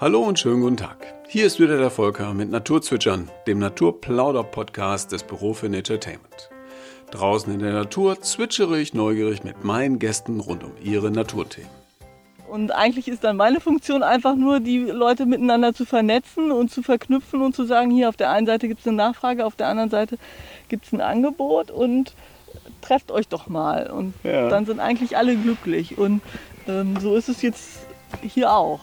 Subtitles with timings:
[0.00, 1.12] Hallo und schönen guten Tag.
[1.26, 6.50] Hier ist wieder der Volker mit Naturzwitschern, dem Naturplauder-Podcast des Büro für Naturetainment.
[7.10, 11.70] Draußen in der Natur zwitschere ich neugierig mit meinen Gästen rund um ihre Naturthemen.
[12.48, 16.82] Und eigentlich ist dann meine Funktion einfach nur, die Leute miteinander zu vernetzen und zu
[16.82, 19.66] verknüpfen und zu sagen, hier auf der einen Seite gibt es eine Nachfrage, auf der
[19.66, 20.16] anderen Seite
[20.68, 22.14] gibt es ein Angebot und
[22.80, 23.90] trefft euch doch mal.
[23.90, 24.48] Und Ja.
[24.48, 25.98] dann sind eigentlich alle glücklich.
[25.98, 26.22] Und
[26.68, 27.80] ähm, so ist es jetzt
[28.22, 28.80] hier auch.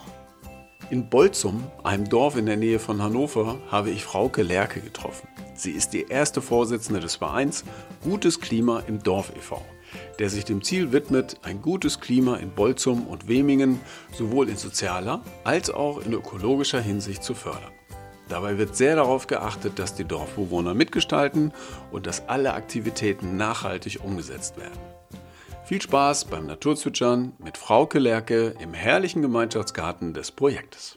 [0.88, 5.26] In Bolzum, einem Dorf in der Nähe von Hannover, habe ich Frauke Lerke getroffen.
[5.54, 7.64] Sie ist die erste Vorsitzende des Vereins
[8.04, 9.60] Gutes Klima im Dorf e.V.,
[10.20, 13.80] der sich dem Ziel widmet, ein gutes Klima in Bolzum und Wemingen
[14.12, 17.72] sowohl in sozialer als auch in ökologischer Hinsicht zu fördern.
[18.28, 21.52] Dabei wird sehr darauf geachtet, dass die Dorfbewohner mitgestalten
[21.90, 24.95] und dass alle Aktivitäten nachhaltig umgesetzt werden.
[25.66, 30.96] Viel Spaß beim Naturzwitschern mit Frauke Lerke im herrlichen Gemeinschaftsgarten des Projektes.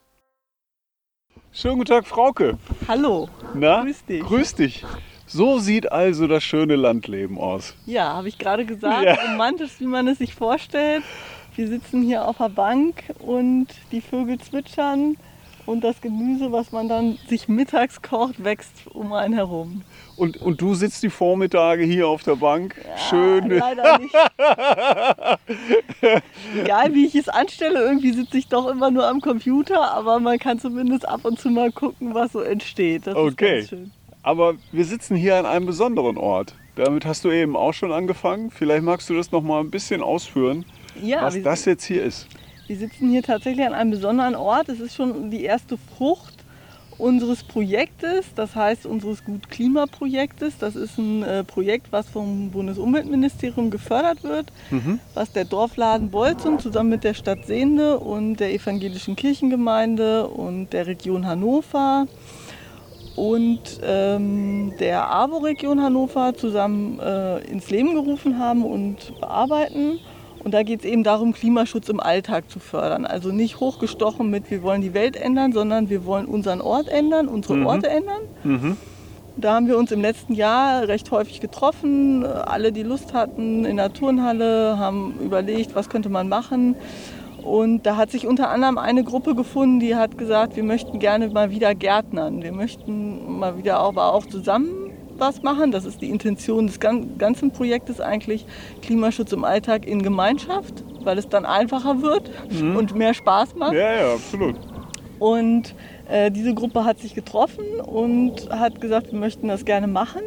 [1.51, 2.59] Schönen guten Tag, Frauke.
[2.87, 3.27] Hallo.
[3.55, 3.81] Na?
[3.81, 4.21] Grüß dich.
[4.23, 4.85] Grüß dich.
[5.25, 7.73] So sieht also das schöne Landleben aus.
[7.87, 9.13] Ja, habe ich gerade gesagt, Ja.
[9.31, 11.03] romantisch, wie man es sich vorstellt.
[11.55, 15.17] Wir sitzen hier auf der Bank und die Vögel zwitschern
[15.69, 19.83] und das Gemüse, was man dann sich mittags kocht, wächst um einen herum.
[20.15, 22.75] Und, und du sitzt die Vormittage hier auf der Bank.
[23.09, 23.51] Schön.
[23.61, 24.15] Ah, leider nicht.
[26.55, 30.39] Egal wie ich es anstelle, irgendwie sitze ich doch immer nur am Computer, aber man
[30.39, 33.07] kann zumindest ab und zu mal gucken, was so entsteht.
[33.07, 33.59] Das Okay.
[33.59, 33.91] ist ganz schön.
[34.23, 36.53] Aber wir sitzen hier an einem besonderen Ort.
[36.75, 38.51] Damit hast du eben auch schon angefangen.
[38.51, 40.65] Vielleicht magst du das noch mal ein bisschen ausführen,
[41.01, 42.27] Ja, was das jetzt hier ist.
[42.69, 44.69] Wir sitzen hier tatsächlich an einem besonderen Ort.
[44.69, 46.35] Es ist schon die erste Frucht
[46.99, 50.59] unseres Projektes, das heißt unseres Gut-Klima-Projektes.
[50.59, 54.51] Das ist ein äh, Projekt, was vom Bundesumweltministerium gefördert wird,
[55.15, 60.85] was der Dorfladen Bolzum zusammen mit der Stadt Sehnde und der evangelischen Kirchengemeinde und der
[60.85, 62.05] Region Hannover
[63.15, 69.99] und ähm, der AWO-Region Hannover zusammen äh, ins Leben gerufen haben und bearbeiten.
[70.43, 73.05] Und da geht es eben darum, Klimaschutz im Alltag zu fördern.
[73.05, 77.27] Also nicht hochgestochen mit, wir wollen die Welt ändern, sondern wir wollen unseren Ort ändern,
[77.27, 78.21] unsere Orte ändern.
[79.37, 82.25] Da haben wir uns im letzten Jahr recht häufig getroffen.
[82.25, 86.75] Alle, die Lust hatten, in der Turnhalle, haben überlegt, was könnte man machen.
[87.43, 91.29] Und da hat sich unter anderem eine Gruppe gefunden, die hat gesagt, wir möchten gerne
[91.29, 92.43] mal wieder Gärtnern.
[92.43, 94.88] Wir möchten mal wieder aber auch zusammen
[95.19, 95.71] was machen.
[95.71, 98.45] Das ist die Intention des gan- ganzen Projektes eigentlich,
[98.81, 102.29] Klimaschutz im Alltag in Gemeinschaft, weil es dann einfacher wird
[102.77, 103.73] und mehr Spaß macht.
[103.73, 104.55] Ja, ja, absolut.
[105.19, 105.75] Und
[106.09, 110.21] äh, diese Gruppe hat sich getroffen und hat gesagt, wir möchten das gerne machen.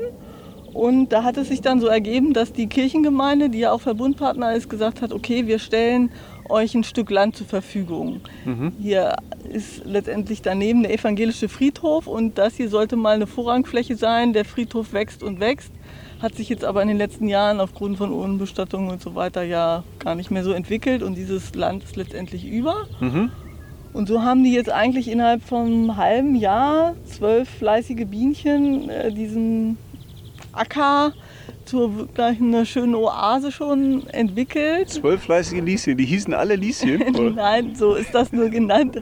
[0.75, 4.55] Und da hat es sich dann so ergeben, dass die Kirchengemeinde, die ja auch Verbundpartner
[4.55, 6.11] ist, gesagt hat, okay, wir stellen
[6.49, 8.21] euch ein Stück Land zur Verfügung.
[8.81, 9.17] Hier
[9.51, 14.33] ist letztendlich daneben der evangelische Friedhof und das hier sollte mal eine Vorrangfläche sein.
[14.33, 15.73] Der Friedhof wächst und wächst,
[16.21, 19.83] hat sich jetzt aber in den letzten Jahren aufgrund von Urnenbestattungen und so weiter ja
[19.99, 22.87] gar nicht mehr so entwickelt und dieses Land ist letztendlich über.
[23.93, 29.13] Und so haben die jetzt eigentlich innerhalb von einem halben Jahr zwölf fleißige Bienchen äh,
[29.13, 29.77] diesen
[30.53, 31.13] Acker
[31.65, 34.91] zur wirklich einer schönen Oase schon entwickelt.
[34.91, 37.35] Zwölf fleißige Lieschen, die hießen alle Lieschen.
[37.35, 39.01] Nein, so ist das nur genannt.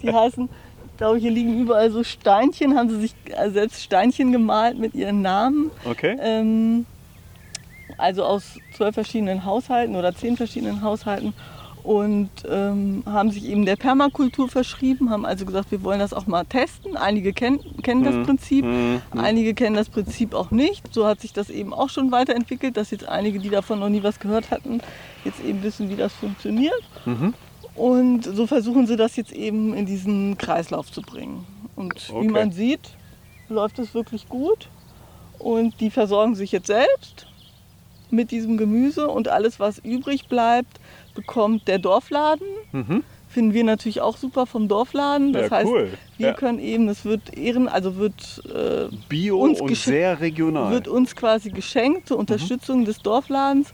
[0.00, 0.48] Sie heißen,
[0.92, 4.94] ich glaube, hier liegen überall so Steinchen, haben sie sich äh, selbst Steinchen gemalt mit
[4.94, 5.70] ihren Namen.
[5.84, 6.16] Okay.
[6.20, 6.86] Ähm,
[7.98, 11.34] also aus zwölf verschiedenen Haushalten oder zehn verschiedenen Haushalten
[11.84, 16.26] und ähm, haben sich eben der Permakultur verschrieben, haben also gesagt, wir wollen das auch
[16.26, 16.96] mal testen.
[16.96, 18.64] Einige kennen, kennen das Prinzip,
[19.16, 20.94] einige kennen das Prinzip auch nicht.
[20.94, 24.02] So hat sich das eben auch schon weiterentwickelt, dass jetzt einige, die davon noch nie
[24.02, 24.80] was gehört hatten,
[25.24, 26.82] jetzt eben wissen, wie das funktioniert.
[27.74, 31.44] Und so versuchen sie das jetzt eben in diesen Kreislauf zu bringen.
[31.74, 32.28] Und Okay.
[32.28, 32.90] wie man sieht,
[33.48, 34.68] läuft es wirklich gut.
[35.38, 37.26] Und die versorgen sich jetzt selbst
[38.12, 40.78] mit diesem Gemüse und alles, was übrig bleibt,
[41.14, 42.46] bekommt der Dorfladen.
[43.28, 45.32] Finden wir natürlich auch super vom Dorfladen.
[45.32, 45.90] Das Ja, heißt, cool.
[46.18, 46.34] wir Ja.
[46.34, 50.70] können eben, es wird Ehren, also wird, äh, Bio uns und sehr regional.
[50.70, 53.72] wird uns quasi geschenkt zur Unterstützung des Dorfladens.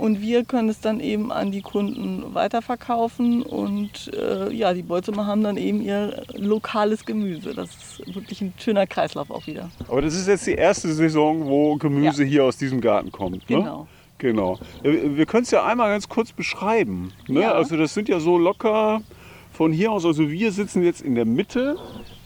[0.00, 3.42] Und wir können es dann eben an die Kunden weiterverkaufen.
[3.42, 7.54] Und äh, ja, die Bolzumer haben dann eben ihr lokales Gemüse.
[7.54, 9.68] Das ist wirklich ein schöner Kreislauf auch wieder.
[9.88, 13.50] Aber das ist jetzt die erste Saison, wo Gemüse hier aus diesem Garten kommt.
[13.50, 13.56] Ne?
[13.58, 13.86] Genau.
[14.16, 14.58] Genau.
[14.82, 17.12] Wir können es ja einmal ganz kurz beschreiben.
[17.28, 17.40] Ne?
[17.42, 17.52] Ja.
[17.52, 19.02] Also das sind ja so locker
[19.52, 20.06] von hier aus.
[20.06, 21.76] Also wir sitzen jetzt in der Mitte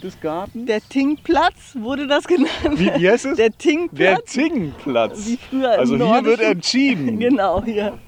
[0.05, 0.67] des Gartens.
[0.67, 2.51] Der Tingplatz wurde das genannt.
[2.79, 3.37] Wie, wie heißt es?
[3.37, 4.33] Der Der Tingplatz.
[4.33, 5.27] Tingplatz.
[5.27, 7.19] Wie früher Also hier wird entschieden.
[7.25, 7.99] Genau, hier.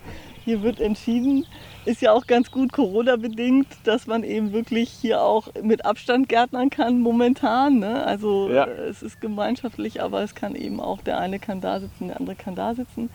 [0.44, 1.44] hier wird entschieden,
[1.86, 6.70] ist ja auch ganz gut Corona-bedingt, dass man eben wirklich hier auch mit Abstand gärtnern
[6.70, 7.78] kann momentan.
[7.78, 8.04] Ne?
[8.04, 8.64] Also Ja.
[8.64, 12.18] äh, es ist gemeinschaftlich, aber es kann eben auch, der eine kann da sitzen, der
[12.20, 13.10] andere kann da sitzen.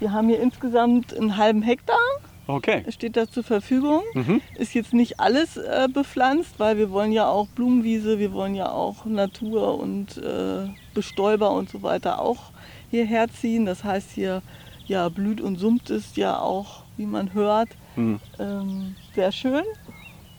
[0.00, 1.98] Wir haben hier insgesamt einen halben Hektar,
[2.46, 2.84] Okay.
[2.90, 4.02] steht da zur Verfügung.
[4.14, 4.40] Mhm.
[4.56, 8.70] Ist jetzt nicht alles äh, bepflanzt, weil wir wollen ja auch Blumenwiese, wir wollen ja
[8.70, 12.50] auch Natur und äh, Bestäuber und so weiter auch
[12.90, 13.64] hierher ziehen.
[13.66, 14.42] Das heißt, hier
[14.86, 18.20] ja, blüht und summt es ja auch, wie man hört, Mhm.
[18.38, 19.62] ähm, sehr schön.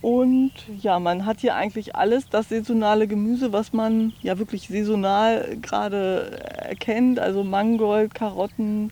[0.01, 0.51] Und
[0.81, 6.41] ja, man hat hier eigentlich alles, das saisonale Gemüse, was man ja wirklich saisonal gerade
[6.57, 7.19] erkennt.
[7.19, 8.91] Also Mangold, Karotten,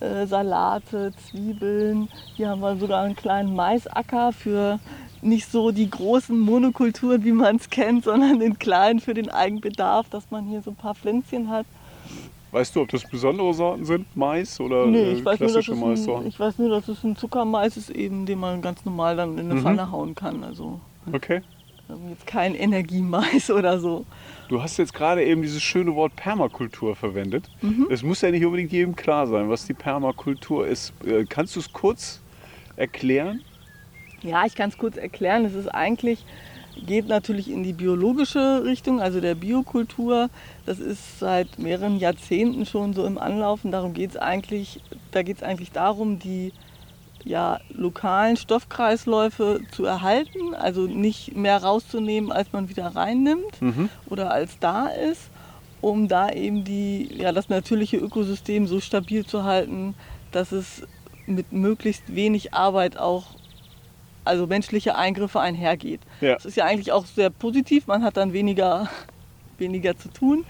[0.00, 2.08] äh, Salate, Zwiebeln.
[2.36, 4.78] Hier haben wir sogar einen kleinen Maisacker für
[5.20, 10.08] nicht so die großen Monokulturen, wie man es kennt, sondern den kleinen für den Eigenbedarf,
[10.10, 11.66] dass man hier so ein paar Pflänzchen hat.
[12.50, 14.06] Weißt du, ob das besondere Sorten sind?
[14.16, 16.26] Mais oder Nee, äh, ich weiß, nur, dass klassische es ein, Maissorten?
[16.28, 19.46] ich weiß nur, dass es ein Zuckermais ist, eben, den man ganz normal dann in
[19.50, 19.62] eine Mhm.
[19.62, 20.42] Pfanne hauen kann.
[20.44, 20.80] Also
[21.12, 21.42] Okay.
[21.90, 24.06] ähm, jetzt kein Energiemais oder so.
[24.48, 27.50] Du hast jetzt gerade eben dieses schöne Wort Permakultur verwendet.
[27.60, 27.86] Mhm.
[27.90, 30.92] Es muss ja nicht unbedingt jedem klar sein, was die Permakultur ist.
[31.04, 32.20] Äh, Kannst du es kurz
[32.76, 33.42] erklären?
[34.22, 35.44] Ja, ich kann es kurz erklären.
[35.44, 36.24] Es ist eigentlich,
[36.86, 40.30] geht natürlich in die biologische Richtung, also der Biokultur.
[40.64, 43.70] Das ist seit mehreren Jahrzehnten schon so im Anlaufen.
[43.70, 44.80] Darum geht es eigentlich,
[45.10, 46.52] da geht es eigentlich darum, die
[47.28, 53.90] ja, lokalen Stoffkreisläufe zu erhalten, also nicht mehr rauszunehmen, als man wieder reinnimmt Mhm.
[54.08, 55.28] oder als da ist,
[55.82, 59.94] um da eben die, ja, das natürliche Ökosystem so stabil zu halten,
[60.32, 60.82] dass es
[61.26, 63.24] mit möglichst wenig Arbeit auch,
[64.24, 66.00] also menschliche Eingriffe einhergeht.
[66.22, 66.34] Ja.
[66.34, 68.88] Das ist ja eigentlich auch sehr positiv, man hat dann weniger,
[69.58, 70.44] weniger zu tun.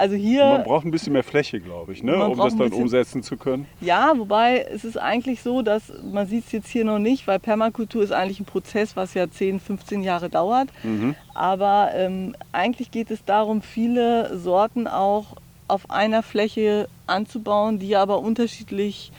[0.00, 2.14] Also hier, Man braucht ein bisschen mehr Fläche, glaube ich, ne?
[2.24, 3.66] Um das dann bisschen- umsetzen zu können.
[3.82, 7.38] ja, wobei es ist eigentlich so, dass man sieht es jetzt hier noch nicht, weil
[7.38, 10.68] Permakultur ist eigentlich ein Prozess, was ja 10, 15 Jahre dauert.
[10.84, 11.14] Mhm.
[11.34, 15.36] Aber ähm, eigentlich geht es darum, viele Sorten auch
[15.68, 19.12] auf einer Fläche anzubauen, die aber unterschiedlich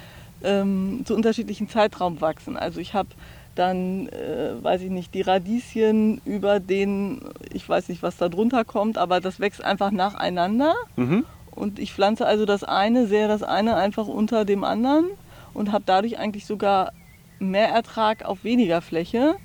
[0.44, 2.58] ähm, zu unterschiedlichen Zeitraum wachsen.
[2.58, 3.10] Also ich habe
[3.62, 7.22] dann, äh, weiß ich nicht, die Radieschen über den,
[7.54, 10.74] ich weiß nicht, was da drunter kommt, aber das wächst einfach nacheinander.
[10.96, 11.26] Mhm.
[11.52, 15.06] Und ich pflanze also das eine, sehe das eine einfach unter dem anderen
[15.54, 16.92] und habe dadurch eigentlich sogar
[17.38, 19.36] mehr Ertrag auf weniger Fläche,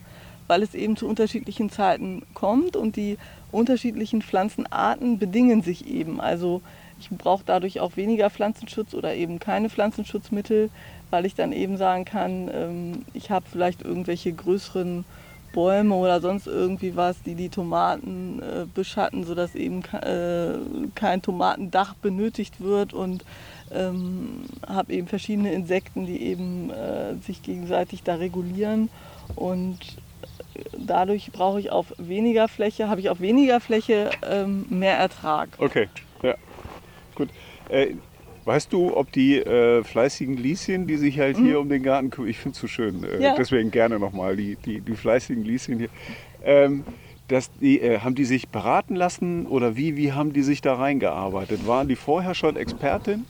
[0.46, 3.18] weil es eben zu unterschiedlichen Zeiten kommt und die
[3.52, 6.22] unterschiedlichen Pflanzenarten bedingen sich eben.
[6.22, 6.62] Also
[6.98, 10.70] ich brauche dadurch auch weniger Pflanzenschutz oder eben keine Pflanzenschutzmittel,
[11.10, 15.04] weil ich dann eben sagen kann, ähm, ich habe vielleicht irgendwelche größeren
[15.52, 20.58] Bäume oder sonst irgendwie was, die die Tomaten äh, beschatten, sodass eben äh,
[20.94, 23.24] kein Tomatendach benötigt wird und
[23.72, 28.90] ähm, habe eben verschiedene Insekten, die eben äh, sich gegenseitig da regulieren
[29.34, 29.78] und
[30.54, 35.48] äh, dadurch brauche ich auf weniger Fläche, habe ich auf weniger Fläche ähm, mehr Ertrag.
[35.56, 35.88] Okay,
[36.22, 36.34] ja.
[37.14, 37.30] Gut.
[37.70, 37.94] Äh,
[38.46, 42.30] weißt du, ob die äh, fleißigen Lieschen, die sich halt hier um den Garten kümmern,
[42.30, 43.22] ich finde es so schön, äh, Mhm.
[43.22, 43.34] Ja.
[43.36, 45.88] deswegen gerne nochmal, die, die, die fleißigen Lieschen hier,
[46.44, 46.84] ähm,
[47.28, 50.74] dass die, äh, haben die sich beraten lassen oder wie, wie haben die sich da
[50.74, 51.66] reingearbeitet?
[51.66, 53.26] Waren die vorher schon Expertin?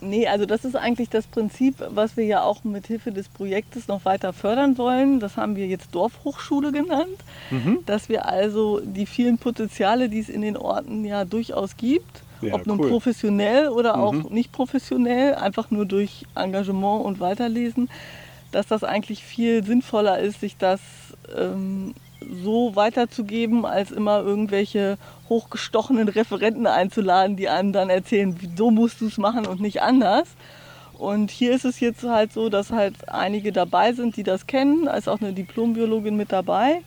[0.00, 3.88] Nee, also das ist eigentlich das Prinzip, was wir ja auch mit Hilfe des Projektes
[3.88, 5.18] noch weiter fördern wollen.
[5.18, 7.08] Das haben wir jetzt Dorfhochschule genannt,
[7.50, 7.78] Mhm.
[7.86, 12.54] dass wir also die vielen Potenziale, die es in den Orten ja durchaus gibt, Ja,
[12.54, 12.88] ob nun cool.
[12.88, 14.02] professionell oder Mhm.
[14.02, 17.88] auch nicht professionell, einfach nur durch Engagement und Weiterlesen,
[18.52, 20.80] dass das eigentlich viel sinnvoller ist, sich das
[21.36, 21.94] ähm,
[22.42, 29.00] so weiterzugeben, als immer irgendwelche hochgestochenen Referenten einzuladen, die einem dann erzählen, wie- so musst
[29.00, 30.28] du es machen und nicht anders.
[30.98, 34.86] Und hier ist es jetzt halt so, dass halt einige dabei sind, die das kennen.
[34.86, 36.80] Da ist auch eine Diplombiologin mit dabei,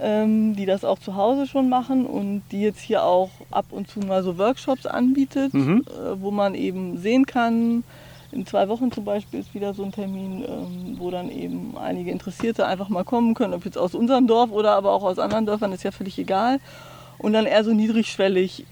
[0.00, 3.88] ähm, die das auch zu Hause schon machen und die jetzt hier auch ab und
[3.88, 5.84] zu mal so Workshops anbietet, Mhm.
[5.88, 7.84] äh, wo man eben sehen kann.
[8.32, 12.12] In zwei Wochen zum Beispiel ist wieder so ein Termin, ähm, wo dann eben einige
[12.12, 15.46] Interessierte einfach mal kommen können, ob jetzt aus unserem Dorf oder aber auch aus anderen
[15.46, 16.60] Dörfern, ist ja völlig egal.
[17.18, 18.64] Und dann eher so niedrigschwellig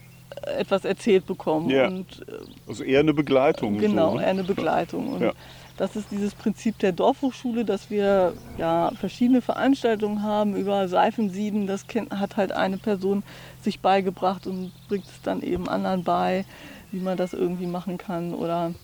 [0.46, 1.68] äh, etwas erzählt bekommen.
[1.70, 1.88] Ja.
[1.88, 2.32] Und äh,
[2.70, 3.78] Also eher eine Begleitung.
[3.78, 4.22] Genau, so, ne?
[4.22, 5.12] eher eine Begleitung.
[5.14, 5.32] Und Ja.
[5.78, 11.68] Das ist dieses Prinzip der Dorfhochschule, dass wir ja verschiedene Veranstaltungen haben über Seifensieden.
[11.68, 13.22] Das hat halt eine Person
[13.62, 16.44] sich beigebracht und bringt es dann eben anderen bei,
[16.90, 18.34] wie man das irgendwie machen kann.
[18.34, 18.74] Oder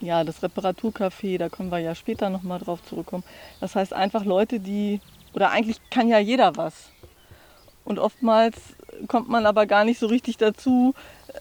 [0.00, 3.24] ja, das Reparaturcafé, da können wir ja später nochmal drauf zurückkommen.
[3.60, 5.00] Das heißt einfach Leute, die,
[5.32, 6.90] oder eigentlich kann ja jeder was.
[7.86, 8.56] Und oftmals
[9.08, 10.94] kommt man aber gar nicht so richtig dazu,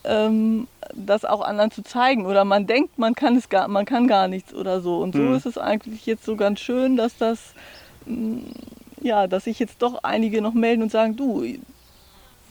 [0.03, 2.25] ähm, das auch anderen zu zeigen.
[2.25, 4.99] Oder man denkt, man kann es gar, man kann gar nichts oder so.
[4.99, 5.35] Und so Mhm.
[5.35, 7.53] ist es eigentlich jetzt so ganz schön, dass das
[8.05, 8.39] mm,
[9.01, 11.45] ja, dass sich jetzt doch einige noch melden und sagen, du,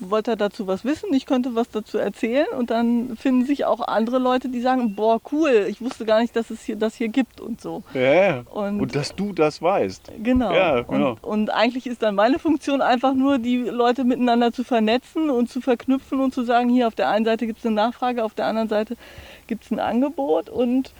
[0.01, 1.13] wollt ihr dazu was wissen?
[1.13, 2.47] Ich könnte was dazu erzählen.
[2.57, 6.35] Und dann finden sich auch andere Leute, die sagen, boah, cool, ich wusste gar nicht,
[6.37, 7.83] dass es hier, das hier gibt und so.
[7.95, 8.43] Ja.
[8.51, 10.13] Und- Und, dass du das weißt.
[10.23, 10.53] Genau.
[10.53, 11.11] Ja, genau.
[11.13, 15.51] Und, und eigentlich ist dann meine Funktion einfach nur, die Leute miteinander zu vernetzen und
[15.51, 18.35] zu verknüpfen und zu sagen, hier auf der einen Seite gibt es eine Nachfrage, auf
[18.35, 18.97] der anderen Seite
[19.47, 20.93] gibt es ein Angebot und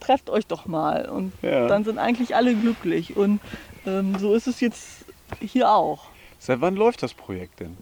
[0.00, 1.08] trefft euch doch mal.
[1.08, 1.66] Und Ja.
[1.66, 3.16] dann sind eigentlich alle glücklich.
[3.16, 3.40] Und
[3.86, 5.04] ähm, so ist es jetzt
[5.40, 6.04] hier auch.
[6.38, 7.76] Seit wann läuft das Projekt denn?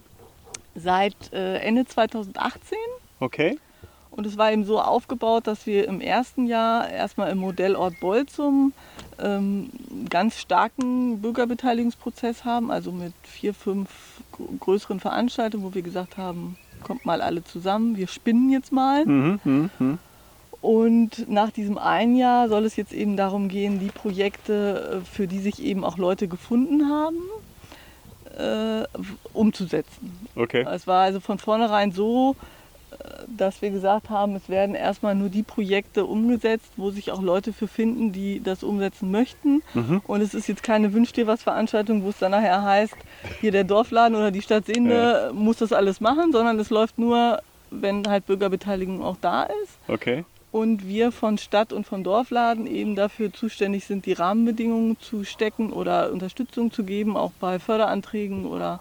[0.77, 2.77] Seit äh, Ende 2018
[3.19, 3.57] Okay.
[4.11, 8.73] Und es war eben so aufgebaut, dass wir im ersten Jahr erstmal im Modellort Bolzum
[9.19, 13.89] ähm, einen ganz starken Bürgerbeteiligungsprozess haben, also mit vier, fünf
[14.31, 19.05] gr- größeren Veranstaltungen, wo wir gesagt haben, kommt mal alle zusammen, wir spinnen jetzt mal.
[19.05, 19.99] Mhm, mhm, mhm.
[20.61, 25.27] Und nach diesem einen Jahr soll es jetzt eben darum gehen, die Projekte, äh, für
[25.27, 27.17] die sich eben auch Leute gefunden haben,
[28.37, 28.83] äh,
[29.33, 30.27] umzusetzen.
[30.35, 30.65] Okay.
[30.71, 32.35] Es war also von vornherein so,
[32.91, 32.95] äh,
[33.27, 37.53] dass wir gesagt haben, es werden erstmal nur die Projekte umgesetzt, wo sich auch Leute
[37.53, 39.63] für finden, die das umsetzen möchten.
[39.73, 40.01] Mhm.
[40.07, 42.95] Und es ist jetzt keine Wünsch dir was Veranstaltung, wo es dann nachher heißt,
[43.41, 47.41] hier der Dorfladen oder die Stadt Sinde muss das alles machen, sondern es läuft nur,
[47.71, 49.77] wenn halt Bürgerbeteiligung auch da ist.
[49.87, 50.23] Okay.
[50.51, 55.73] Und wir von Stadt und von Dorfladen eben dafür zuständig sind, die Rahmenbedingungen zu stecken
[55.73, 58.79] oder Unterstützung zu geben, auch bei Förderanträgen oder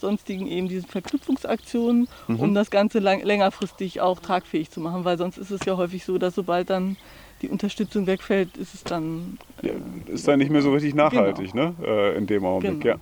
[0.00, 5.38] sonstigen eben diesen Verknüpfungsaktionen, um das Ganze lang, längerfristig auch tragfähig zu machen, weil sonst
[5.38, 6.96] ist es ja häufig so, dass sobald dann
[7.40, 9.72] die Unterstützung wegfällt, ist es dann Ja,
[10.06, 11.74] ist dann nicht mehr so richtig nachhaltig, ne?
[11.84, 12.94] Äh, in dem Augenblick, Genau.
[12.96, 13.00] ja.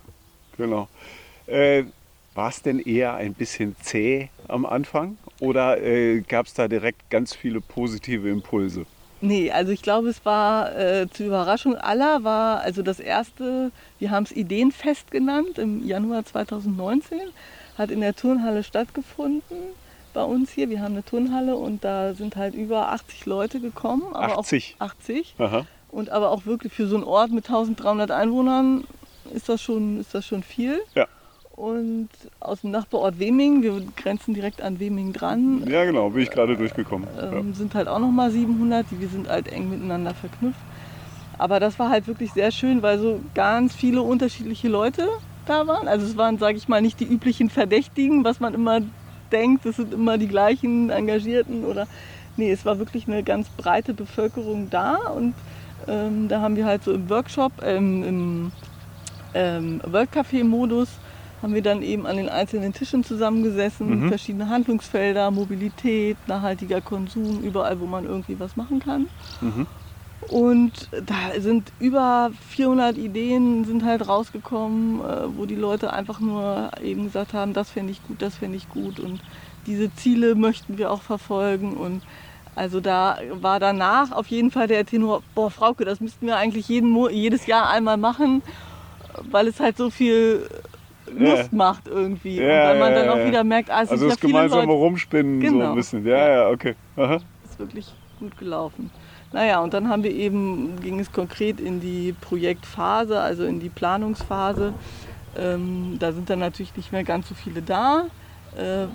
[0.57, 0.87] Genau.
[1.47, 1.85] Äh,
[2.35, 7.09] War es denn eher ein bisschen zäh am Anfang oder äh, gab es da direkt
[7.09, 8.85] ganz viele positive Impulse?
[9.21, 14.11] Nee, also ich glaube, es war äh, zur Überraschung aller, war also das erste, wir
[14.11, 17.19] haben es Ideenfest genannt, im Januar 2019,
[17.77, 19.57] hat in der Turnhalle stattgefunden
[20.13, 20.69] bei uns hier.
[20.69, 24.13] Wir haben eine Turnhalle und da sind halt über 80 Leute gekommen.
[24.13, 24.75] Aber 80?
[24.79, 25.35] Auch 80.
[25.39, 25.65] Aha.
[25.89, 28.85] Und aber auch wirklich für so einen Ort mit 1300 Einwohnern
[29.33, 30.79] ist das schon, ist das schon viel.
[30.95, 31.07] Ja.
[31.61, 36.31] Und aus dem Nachbarort Weming, wir grenzen direkt an Weming dran, Ja, genau, bin ich
[36.31, 37.07] gerade durchgekommen.
[37.21, 40.59] ähm, sind halt auch nochmal 700, die wir sind halt eng miteinander verknüpft.
[41.37, 45.07] Aber das war halt wirklich sehr schön, weil so ganz viele unterschiedliche Leute
[45.45, 45.87] da waren.
[45.87, 48.79] Also es waren, sage ich mal, nicht die üblichen Verdächtigen, was man immer
[49.31, 51.85] denkt, es sind immer die gleichen Engagierten oder
[52.37, 55.35] nee, es war wirklich eine ganz breite Bevölkerung da und
[55.87, 58.51] ähm, da haben wir halt so im Workshop, ähm, im
[59.35, 60.89] ähm, World Café Modus
[61.41, 64.09] haben wir dann eben an den einzelnen Tischen zusammengesessen, Mhm.
[64.09, 69.07] verschiedene Handlungsfelder, Mobilität, nachhaltiger Konsum, überall, wo man irgendwie was machen kann.
[69.41, 69.67] Mhm.
[70.29, 76.69] Und da sind über 400 Ideen sind halt rausgekommen, äh, wo die Leute einfach nur
[76.81, 79.19] eben gesagt haben, das fände ich gut, das fände ich gut und
[79.65, 82.01] diese Ziele möchten wir auch verfolgen und
[82.55, 86.67] also da war danach auf jeden Fall der Tenor, boah Frauke, das müssten wir eigentlich
[86.67, 88.41] jeden jedes Jahr einmal machen,
[89.31, 90.47] weil es halt so viel
[91.17, 92.39] Lust macht irgendwie.
[92.39, 95.41] und weil man dann auch wieder merkt, ah, es Also das ja gemeinsame Leute, Rumspinnen
[95.41, 95.69] so Genau.
[95.71, 96.05] ein bisschen.
[96.05, 96.75] Ja, ja, okay.
[96.95, 97.15] Aha.
[97.43, 98.89] ist wirklich gut gelaufen.
[99.33, 103.69] Naja, und dann haben wir eben, ging es konkret in die Projektphase, also in die
[103.69, 104.73] Planungsphase.
[105.37, 108.05] Ähm, da sind dann natürlich nicht mehr ganz so viele da.
[108.57, 108.87] Äh,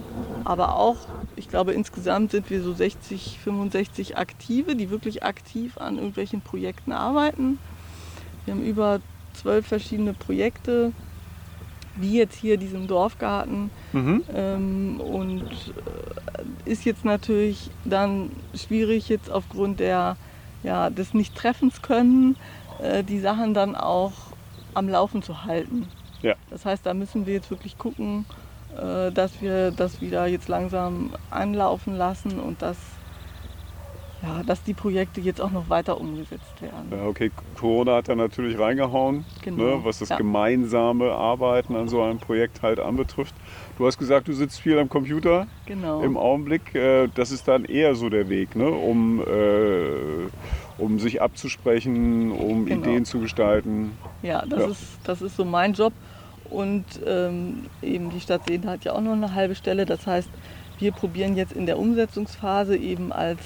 [0.44, 0.96] aber auch,
[1.36, 6.92] ich glaube, insgesamt sind wir so 60, 65 Aktive, die wirklich aktiv an irgendwelchen Projekten
[6.92, 7.58] arbeiten.
[8.44, 9.00] Wir haben über
[9.32, 10.92] zwölf verschiedene Projekte,
[11.96, 13.70] wie jetzt hier diesen Dorfgarten.
[13.92, 14.24] Mhm.
[14.34, 20.16] Ähm, und äh, ist jetzt natürlich dann schwierig, jetzt aufgrund der,
[20.62, 22.36] ja, des Nicht-Treffens können,
[22.82, 24.12] äh, die Sachen dann auch
[24.74, 25.88] am Laufen zu halten.
[26.22, 26.34] Ja.
[26.50, 28.26] Das heißt, da müssen wir jetzt wirklich gucken,
[28.76, 32.76] äh, dass wir das wieder jetzt langsam anlaufen lassen und dass,
[34.22, 36.90] ja, dass die Projekte jetzt auch noch weiter umgesetzt werden.
[36.90, 40.16] Ja, okay, Corona hat da natürlich reingehauen, Genau, ne, was das ja.
[40.16, 43.34] gemeinsame Arbeiten an so einem Projekt halt anbetrifft.
[43.76, 46.00] Du hast gesagt, du sitzt viel am Computer Genau.
[46.02, 46.74] im Augenblick.
[46.74, 52.66] Äh, das ist dann eher so der Weg, ne, um, äh, um sich abzusprechen, um
[52.66, 52.82] Genau.
[52.86, 53.92] Ideen zu gestalten.
[54.22, 54.66] Ja, das, Ja.
[54.68, 55.92] Ist, das ist so mein Job.
[56.48, 59.84] Und ähm, eben die Stadt Seen hat ja auch noch eine halbe Stelle.
[59.84, 60.30] Das heißt,
[60.78, 63.40] wir probieren jetzt in der Umsetzungsphase eben als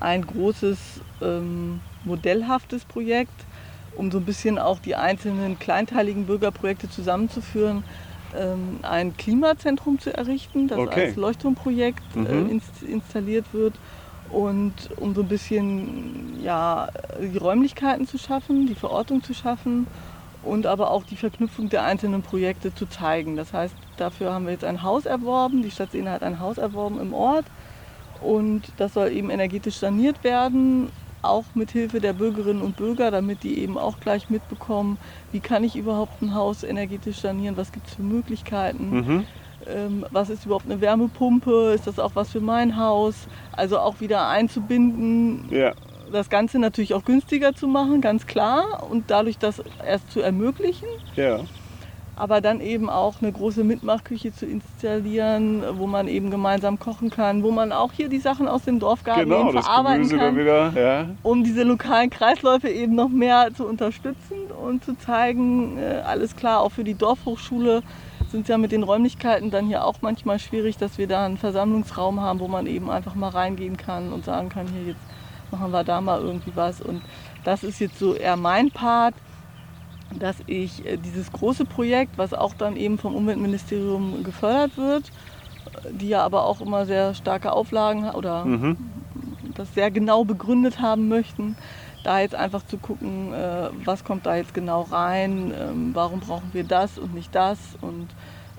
[0.00, 3.46] ein großes ähm, modellhaftes Projekt,
[3.96, 7.84] um so ein bisschen auch die einzelnen kleinteiligen Bürgerprojekte zusammenzuführen,
[8.34, 11.06] ähm, ein Klimazentrum zu errichten, das Okay.
[11.06, 12.50] als Leuchtturmprojekt äh, Mhm.
[12.50, 13.78] ins, installiert wird.
[14.28, 16.88] Und um so ein bisschen ja,
[17.20, 19.86] die Räumlichkeiten zu schaffen, die Verortung zu schaffen
[20.42, 23.36] und aber auch die Verknüpfung der einzelnen Projekte zu zeigen.
[23.36, 26.58] Das heißt, dafür haben wir jetzt ein Haus erworben, die Stadt Sehne hat ein Haus
[26.58, 27.46] erworben im Ort
[28.24, 30.90] und das soll eben energetisch saniert werden,
[31.22, 34.98] auch mit Hilfe der Bürgerinnen und Bürger, damit die eben auch gleich mitbekommen,
[35.30, 39.26] wie kann ich überhaupt ein Haus energetisch sanieren, was gibt es für Möglichkeiten, Mhm.
[39.66, 44.00] ähm, was ist überhaupt eine Wärmepumpe, ist das auch was für mein Haus, also auch
[44.00, 45.72] wieder einzubinden, Ja,
[46.12, 50.88] das Ganze natürlich auch günstiger zu machen, ganz klar, und dadurch das erst zu ermöglichen.
[51.16, 51.40] Ja.
[52.16, 57.42] Aber dann eben auch eine große Mitmachküche zu installieren, wo man eben gemeinsam kochen kann,
[57.42, 60.72] wo man auch hier die Sachen aus dem Dorfgarten Genau, verarbeiten kann, wieder.
[60.74, 61.06] Ja.
[61.22, 66.60] um diese lokalen Kreisläufe eben noch mehr zu unterstützen und zu zeigen, äh, alles klar,
[66.60, 67.82] auch für die Dorfhochschule
[68.30, 71.36] sind es ja mit den Räumlichkeiten dann hier auch manchmal schwierig, dass wir da einen
[71.38, 75.00] Versammlungsraum haben, wo man eben einfach mal reingehen kann und sagen kann, hier jetzt
[75.50, 76.80] machen wir da mal irgendwie was.
[76.80, 77.02] Und
[77.44, 79.14] das ist jetzt so eher mein Part
[80.18, 85.04] dass ich äh, dieses große Projekt, was auch dann eben vom Umweltministerium gefördert wird,
[85.84, 88.76] äh, die ja aber auch immer sehr starke Auflagen oder Mhm.
[89.54, 91.56] das sehr genau begründet haben möchten,
[92.02, 96.50] da jetzt einfach zu gucken, äh, was kommt da jetzt genau rein, ähm, warum brauchen
[96.52, 98.08] wir das und nicht das und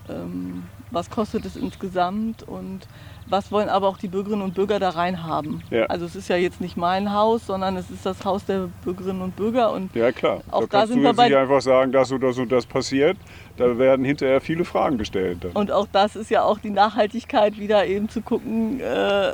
[0.09, 2.88] ähm, was kostet es insgesamt und
[3.27, 5.62] was wollen aber auch die Bürgerinnen und Bürger da rein haben.
[5.72, 5.86] Ja.
[5.88, 9.22] Also es ist ja jetzt nicht mein Haus, sondern es ist das Haus der Bürgerinnen
[9.22, 10.41] und Bürger und Ja, klar.
[10.51, 12.51] Auch da da kannst sind du wir jetzt nicht einfach sagen, das und das und
[12.51, 13.17] das passiert.
[13.58, 15.44] Da werden hinterher viele Fragen gestellt.
[15.44, 15.51] Dann.
[15.53, 19.32] Und auch das ist ja auch die Nachhaltigkeit, wieder eben zu gucken, äh,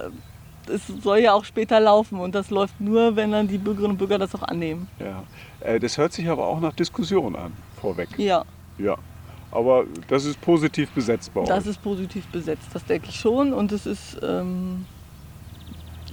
[0.67, 3.97] es soll ja auch später laufen und das läuft nur, wenn dann die Bürgerinnen und
[3.97, 4.87] Bürger das auch annehmen.
[4.99, 5.23] Ja.
[5.59, 8.09] Äh, Das hört sich aber auch nach Diskussion an, vorweg.
[8.17, 8.45] Ja,
[8.77, 8.95] Ja.
[9.51, 11.71] Aber das ist positiv besetzt bei das euch.
[11.71, 13.53] ist positiv besetzt, das denke ich schon.
[13.53, 14.85] Und es ist, ähm,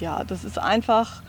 [0.01, 1.23] ja, das ist einfach,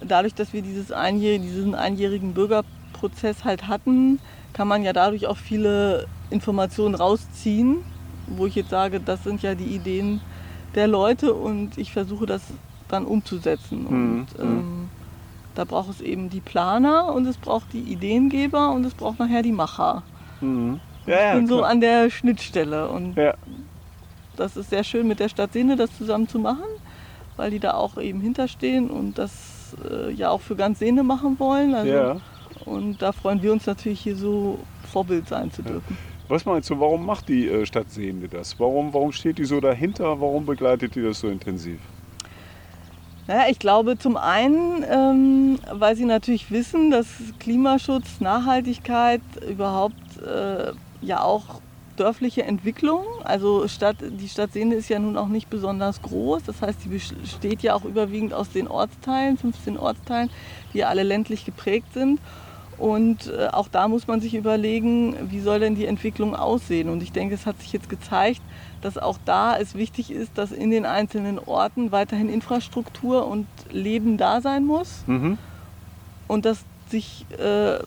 [0.00, 4.18] dadurch, dass wir dieses einjähr diesen einjährigen Bürgerprozess halt hatten,
[4.52, 7.78] kann man ja dadurch auch viele Informationen rausziehen,
[8.26, 10.20] wo ich jetzt sage, das sind ja die Ideen
[10.74, 12.42] der Leute und ich versuche das
[12.88, 13.86] dann umzusetzen.
[13.86, 14.88] Und Mhm, ähm,
[15.54, 19.42] da braucht es eben die Planer und es braucht die Ideengeber und es braucht nachher
[19.42, 20.02] die Macher.
[20.40, 20.80] Mhm.
[21.06, 21.70] Ich Ja, bin ja, so klar.
[21.70, 23.16] an der Schnittstelle und
[24.36, 26.64] das ist sehr schön mit der Stadt Sehne das zusammen zu machen,
[27.36, 31.38] weil die da auch eben hinterstehen und das äh, ja auch für ganz Sehne machen
[31.38, 31.74] wollen.
[31.74, 32.20] Also.
[32.64, 34.58] Und da freuen wir uns natürlich hier so
[34.90, 35.96] Vorbild sein zu dürfen.
[36.28, 38.58] Was meinst du, warum macht die äh, Stadt Sehende das?
[38.58, 40.20] Warum, warum steht die so dahinter?
[40.20, 41.78] Warum begleitet die das so intensiv?
[43.26, 47.06] Naja, ich glaube zum einen, ähm, weil sie natürlich wissen, dass
[47.40, 50.72] Klimaschutz, Nachhaltigkeit überhaupt äh,
[51.04, 51.60] ja auch
[51.96, 56.60] dörfliche Entwicklung, also Stadt, die Stadt Sehne ist ja nun auch nicht besonders groß, das
[56.60, 60.30] heißt, sie besteht ja auch überwiegend aus den Ortsteilen, 15 Ortsteilen,
[60.72, 62.20] die ja alle ländlich geprägt sind.
[62.76, 66.88] Und äh, auch da muss man sich überlegen, wie soll denn die Entwicklung aussehen.
[66.88, 68.42] Und ich denke, es hat sich jetzt gezeigt,
[68.80, 74.16] dass auch da es wichtig ist, dass in den einzelnen Orten weiterhin Infrastruktur und Leben
[74.16, 75.04] da sein muss.
[75.06, 75.38] Mhm.
[76.26, 77.78] Und dass sich äh,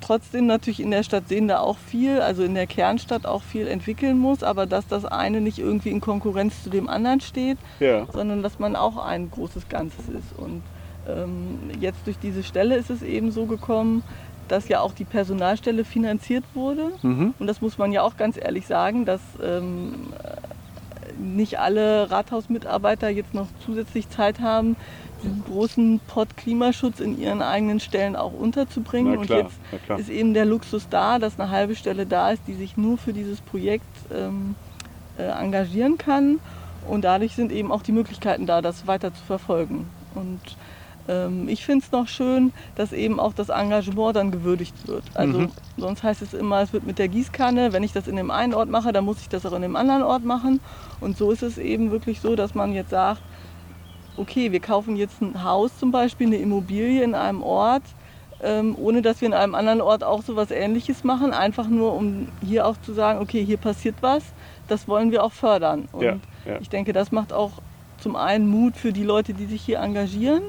[0.00, 4.18] trotzdem natürlich in der Stadt Sehende auch viel, also in der Kernstadt auch viel entwickeln
[4.18, 8.06] muss, aber dass das eine nicht irgendwie in Konkurrenz zu dem anderen steht, Ja.
[8.12, 10.36] sondern dass man auch ein großes Ganzes ist.
[10.36, 10.62] Und
[11.08, 14.02] ähm, jetzt durch diese Stelle ist es eben so gekommen,
[14.48, 16.90] dass ja auch die Personalstelle finanziert wurde.
[17.02, 17.34] Mhm.
[17.38, 20.12] Und das muss man ja auch ganz ehrlich sagen, dass ähm,
[21.20, 24.76] nicht alle Rathausmitarbeiter jetzt noch zusätzlich Zeit haben,
[25.22, 29.16] diesen großen Pott Klimaschutz in ihren eigenen Stellen auch unterzubringen.
[29.18, 29.50] Na klar, Und
[29.88, 32.98] jetzt ist eben der Luxus da, dass eine halbe Stelle da ist, die sich nur
[32.98, 34.54] für dieses Projekt ähm,
[35.18, 36.40] äh, engagieren kann.
[36.88, 39.88] Und dadurch sind eben auch die Möglichkeiten da, das weiter zu verfolgen.
[40.14, 40.40] Und
[41.48, 45.04] ich finde es noch schön, dass eben auch das Engagement dann gewürdigt wird.
[45.14, 45.52] Also Mhm.
[45.76, 48.54] sonst heißt es immer, es wird mit der Gießkanne, wenn ich das in dem einen
[48.54, 50.60] Ort mache, dann muss ich das auch in dem anderen Ort machen.
[51.00, 53.22] Und so ist es eben wirklich so, dass man jetzt sagt,
[54.16, 57.84] okay, wir kaufen jetzt ein Haus zum Beispiel, eine Immobilie in einem Ort,
[58.42, 61.94] ähm, ohne dass wir in einem anderen Ort auch so was Ähnliches machen, einfach nur
[61.94, 64.34] um hier auch zu sagen, okay, hier passiert was,
[64.66, 65.86] das wollen wir auch fördern.
[65.92, 66.58] Und Ja, ja.
[66.60, 67.58] ich denke, das macht auch
[67.98, 70.40] zum einen Mut für die Leute, die sich hier engagieren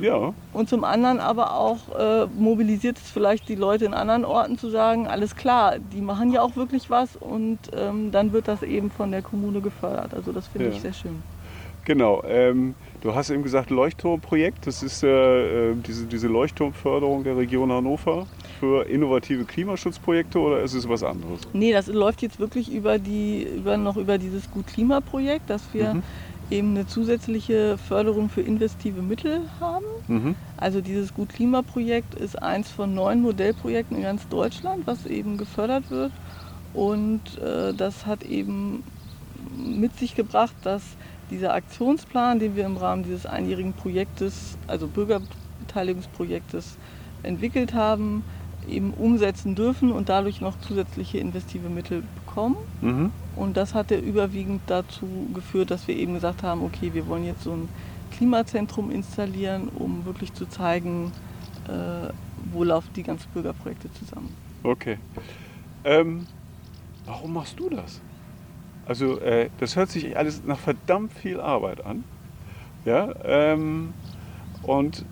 [0.00, 4.58] Ja, und zum anderen aber auch äh, mobilisiert es vielleicht die Leute in anderen Orten
[4.58, 8.62] zu sagen, alles klar, die machen ja auch wirklich was und ähm, dann wird das
[8.62, 10.12] eben von der Kommune gefördert.
[10.14, 10.74] Also das finde Ja.
[10.74, 11.22] ich sehr schön.
[11.84, 12.22] genau.
[12.24, 14.66] Ähm, du hast eben gesagt, Leuchtturmprojekt.
[14.66, 18.26] Das ist äh, diese, diese Leuchtturmförderung der Region Hannover.
[18.60, 21.40] für innovative Klimaschutzprojekte oder ist es was anderes?
[21.54, 26.02] Nee, das läuft jetzt wirklich über die, über, noch über dieses Gut-Klima-Projekt, dass wir Mhm.
[26.50, 29.84] Eben eine zusätzliche Förderung für investive Mittel haben.
[30.06, 30.36] Mhm.
[30.56, 36.12] Also dieses Gut-Klima-Projekt ist eins von neun Modellprojekten in ganz Deutschland, was eben gefördert wird.
[36.72, 38.84] Und äh, das hat eben
[39.50, 40.96] mit sich gebracht, dass
[41.30, 46.78] dieser Aktionsplan, den wir im Rahmen dieses einjährigen Projektes, also Bürgerbeteiligungsprojektes
[47.22, 48.24] entwickelt haben,
[48.66, 52.56] eben umsetzen dürfen und dadurch noch zusätzliche investive Mittel bekommen.
[52.80, 53.12] Mhm.
[53.36, 57.44] Und das hatte überwiegend dazu geführt, dass wir eben gesagt haben, okay, wir wollen jetzt
[57.44, 57.68] so ein
[58.10, 61.12] Klimazentrum installieren, um wirklich zu zeigen,
[61.68, 62.12] äh,
[62.52, 64.34] wo laufen die ganzen Bürgerprojekte zusammen.
[64.62, 64.98] Okay.
[65.84, 66.26] Ähm,
[67.06, 68.00] warum machst du das?
[68.86, 72.04] Also äh, das hört sich alles nach verdammt viel Arbeit an.
[72.84, 73.14] Ja.
[73.24, 73.94] Ähm,
[74.62, 75.04] und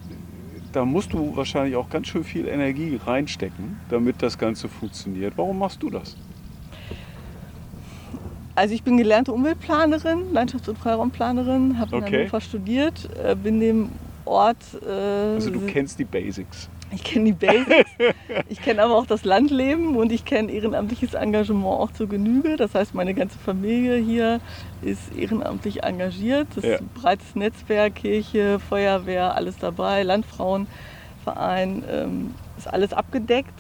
[0.73, 5.35] da musst du wahrscheinlich auch ganz schön viel Energie reinstecken, damit das Ganze funktioniert.
[5.37, 6.17] Warum machst du das?
[8.61, 12.19] Also ich bin gelernte Umweltplanerin, Landschafts- und Freiraumplanerin, habe in Okay.
[12.19, 13.89] Hannover studiert, äh, bin dem
[14.27, 14.91] Ort, äh,
[15.37, 16.69] Also du kennst die Basics.
[16.93, 17.91] ich kenne die Basics,
[18.51, 22.57] ich kenne aber auch das Landleben und ich kenne ehrenamtliches Engagement auch zur Genüge.
[22.59, 24.41] Das heißt, meine ganze Familie hier
[24.83, 26.49] ist ehrenamtlich engagiert.
[26.55, 26.75] Das Ja.
[26.75, 33.55] ist ein breites Netzwerk, Kirche, Feuerwehr, alles dabei, Landfrauenverein, ähm, ist alles abgedeckt.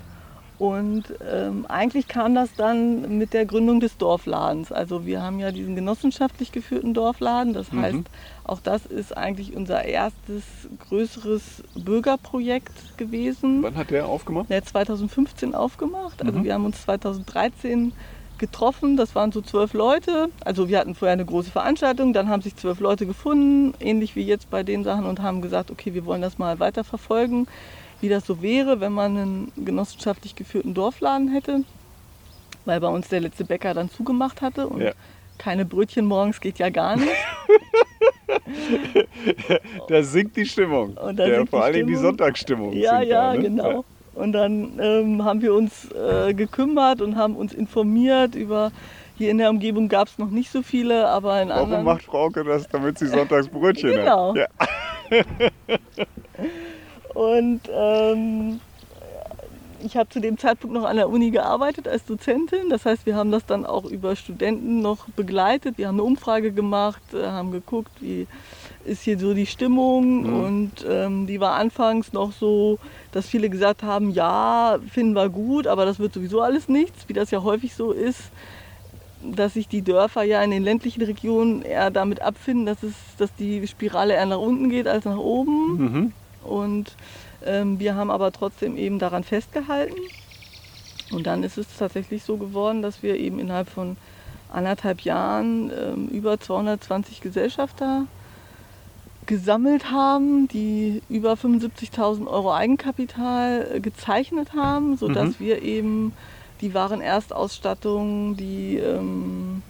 [0.61, 4.71] Und ähm, eigentlich kam das dann mit der Gründung des Dorfladens.
[4.71, 7.55] Also wir haben ja diesen genossenschaftlich geführten Dorfladen.
[7.55, 7.81] Das Mhm.
[7.81, 7.99] heißt,
[8.45, 10.45] auch das ist eigentlich unser erstes
[10.91, 13.63] größeres Bürgerprojekt gewesen.
[13.63, 14.51] Wann hat der aufgemacht?
[14.51, 16.23] Der hat 2015 aufgemacht.
[16.23, 16.45] Also Mhm.
[16.45, 17.95] wir haben uns 2013
[18.37, 18.99] getroffen.
[18.99, 20.27] Das waren so zwölf Leute.
[20.45, 22.13] Also wir hatten vorher eine große Veranstaltung.
[22.13, 25.71] Dann haben sich zwölf Leute gefunden, ähnlich wie jetzt bei den Sachen, und haben gesagt,
[25.71, 27.47] okay, wir wollen das mal weiter verfolgen,
[28.01, 31.65] wie das so wäre, wenn man einen genossenschaftlich geführten Dorfladen hätte.
[32.65, 34.93] Weil bei uns der letzte Bäcker dann zugemacht hatte und Ja.
[35.39, 37.09] keine Brötchen morgens geht ja gar nicht.
[39.89, 40.97] Da sinkt die Stimmung.
[40.97, 42.11] Und da ja, sinkt vor Dingen die Stimmung.
[42.11, 42.73] Sonntagsstimmung.
[42.73, 43.43] Ja, ja, da, ne?
[43.43, 43.85] genau.
[44.13, 48.73] Und dann ähm, haben wir uns äh, gekümmert und haben uns informiert über,
[49.15, 51.85] hier in der Umgebung gab es noch nicht so viele, aber in Warum anderen...
[51.85, 54.35] macht Frauke das, damit sie Sonntagsbrötchen Genau.
[54.35, 54.49] hat?
[55.11, 55.21] Ja.
[57.15, 58.61] Und ähm,
[59.85, 62.69] ich habe zu dem Zeitpunkt noch an der Uni gearbeitet als Dozentin.
[62.69, 65.79] Das heißt, wir haben das dann auch über Studenten noch begleitet.
[65.79, 68.27] Wir haben eine Umfrage gemacht, äh, haben geguckt, wie
[68.85, 70.23] ist hier so die Stimmung.
[70.23, 70.45] Mhm.
[70.45, 72.79] Und ähm, die war anfangs noch so,
[73.13, 77.13] dass viele gesagt haben, ja, finden wir gut, aber das wird sowieso alles nichts, wie
[77.13, 78.31] das ja häufig so ist
[79.23, 83.35] dass sich die Dörfer ja in den ländlichen Regionen eher damit abfinden, dass, es, dass
[83.35, 85.77] die Spirale eher nach unten geht als nach oben.
[85.77, 86.13] Mhm.
[86.43, 86.95] Und
[87.45, 89.99] ähm, wir haben aber trotzdem eben daran festgehalten.
[91.13, 93.97] Und dann ist es tatsächlich so geworden, dass wir eben innerhalb von
[94.53, 98.07] anderthalb Jahren ähm, über 220 Gesellschafter
[99.27, 105.45] gesammelt haben, die über 75.000 Euro Eigenkapital äh, gezeichnet haben, sodass Mhm.
[105.45, 106.13] wir eben
[106.61, 109.63] die Warenerstausstattung, die, ähm,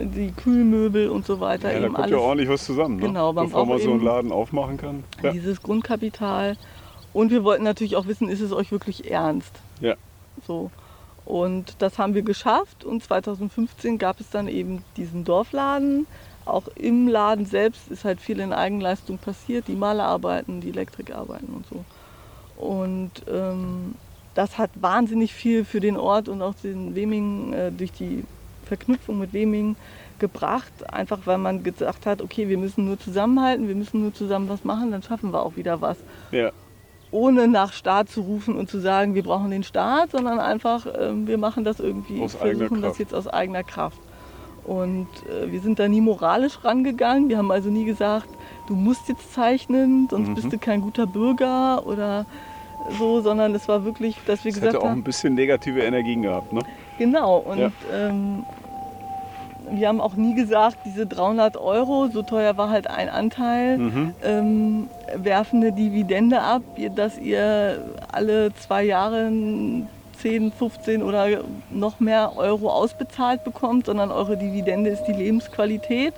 [0.00, 3.06] die Kühlmöbel und so weiter Ja, da kommt ja ordentlich was zusammen, ne?
[3.06, 5.04] Genau, bevor man so einen Laden aufmachen kann.
[5.22, 5.32] Ja.
[5.32, 6.56] dieses Grundkapital.
[7.12, 9.52] Und wir wollten natürlich auch wissen, ist es euch wirklich ernst?
[9.80, 9.94] Ja.
[10.46, 10.70] So.
[11.24, 12.84] Und das haben wir geschafft.
[12.84, 16.06] Und 2015 gab es dann eben diesen Dorfladen.
[16.44, 19.68] Auch im Laden selbst ist halt viel in Eigenleistung passiert.
[19.68, 21.84] Die Malerarbeiten, die Elektrikarbeiten und so.
[22.56, 23.94] Und ähm,
[24.34, 28.24] das hat wahnsinnig viel für den Ort und auch den Weming äh, durch die
[28.64, 29.76] Verknüpfung mit Weming
[30.18, 30.72] gebracht.
[30.92, 34.64] Einfach weil man gesagt hat, okay, wir müssen nur zusammenhalten, wir müssen nur zusammen was
[34.64, 35.98] machen, dann schaffen wir auch wieder was
[36.30, 36.50] Ja.
[37.10, 41.26] ohne nach Staat zu rufen und zu sagen, wir brauchen den Staat, sondern einfach, ähm,
[41.26, 44.00] wir machen das irgendwie, Aus versuchen das jetzt aus eigener Kraft.
[44.64, 47.28] Und äh, wir sind da nie moralisch rangegangen.
[47.28, 48.28] Wir haben also nie gesagt,
[48.66, 50.34] du musst jetzt zeichnen, sonst Mhm.
[50.34, 52.24] bist du kein guter Bürger oder
[52.98, 55.80] so, sondern es war wirklich, dass wir Das gesagt hätte auch haben, ein bisschen negative
[55.82, 56.60] Energien gehabt, ne?
[56.98, 57.70] Genau, und Ja.
[57.92, 58.44] ähm,
[59.70, 64.14] wir haben auch nie gesagt, diese 300 Euro, so teuer war halt ein Anteil, Mhm.
[64.22, 66.62] ähm, werfen eine Dividende ab,
[66.94, 69.30] dass ihr alle zwei Jahre
[70.18, 71.26] 10, 15 oder
[71.70, 76.14] noch mehr Euro ausbezahlt bekommt, sondern eure Dividende ist die Lebensqualität.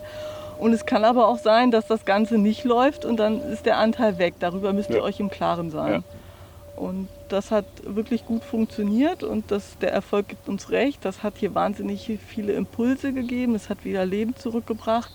[0.58, 3.78] Und es kann aber auch sein, dass das Ganze nicht läuft und dann ist der
[3.78, 4.34] Anteil weg.
[4.40, 5.02] Darüber müsst ihr Ja.
[5.02, 5.92] euch im Klaren sein.
[5.92, 6.82] Ja.
[6.82, 11.04] Und das hat wirklich gut funktioniert und das, der Erfolg gibt uns recht.
[11.04, 13.54] Das hat hier wahnsinnig viele Impulse gegeben.
[13.54, 15.12] Es hat wieder Leben zurückgebracht.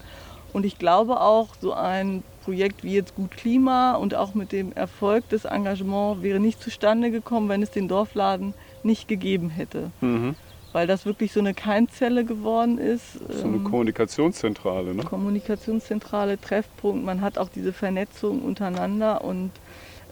[0.54, 4.74] Und ich glaube auch, so ein Projekt wie jetzt Gut Klima und auch mit dem
[4.74, 9.92] Erfolg des Engagements wäre nicht zustande gekommen, wenn es den Dorfladen nicht gegeben hätte.
[10.02, 10.36] Mhm.
[10.74, 13.14] Weil das wirklich so eine Keimzelle geworden ist.
[13.30, 15.04] So eine ähm, Kommunikationszentrale, ne?
[15.04, 17.06] Kommunikationszentrale, Treffpunkt.
[17.06, 19.52] Man hat auch diese Vernetzung untereinander und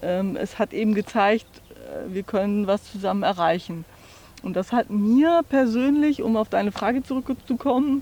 [0.02, 1.48] ähm, es hat eben gezeigt,
[2.08, 3.86] wir können was zusammen erreichen.
[4.42, 8.02] Und das hat mir persönlich, um auf deine Frage zurückzukommen,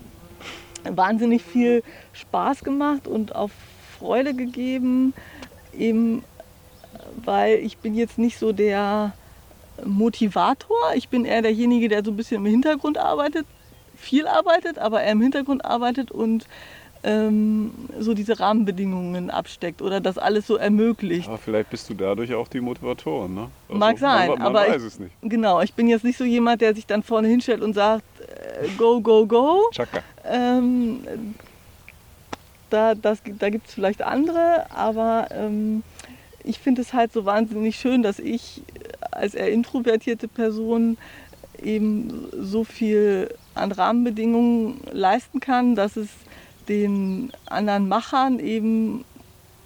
[0.84, 3.50] wahnsinnig viel Spaß gemacht und auch
[3.98, 5.14] Freude gegeben,
[5.76, 6.22] eben
[7.24, 9.12] weil ich bin jetzt nicht so der
[9.84, 13.46] Motivator, ich bin eher derjenige, der so ein bisschen im Hintergrund arbeitet,
[13.96, 16.46] viel arbeitet, aber er im Hintergrund arbeitet und
[17.04, 21.28] ähm, so diese Rahmenbedingungen absteckt oder das alles so ermöglicht.
[21.28, 23.48] Aber vielleicht bist du dadurch auch die Motivatorin, ne?
[23.68, 25.12] Also, Mag sein, man, man aber weiß ich- es nicht.
[25.22, 28.68] Genau, ich bin jetzt nicht so jemand, der sich dann vorne hinstellt und sagt, äh,
[28.76, 29.68] go, go, go.
[29.72, 30.00] Chaka.
[30.24, 31.00] Ähm,
[32.70, 35.82] da das, da gibt es vielleicht andere, aber ähm,
[36.44, 38.62] ich finde es halt so wahnsinnig schön, dass ich
[39.10, 40.98] als eher introvertierte Person
[41.62, 46.08] eben so viel an Rahmenbedingungen leisten kann, dass es
[46.68, 49.04] den anderen Machern eben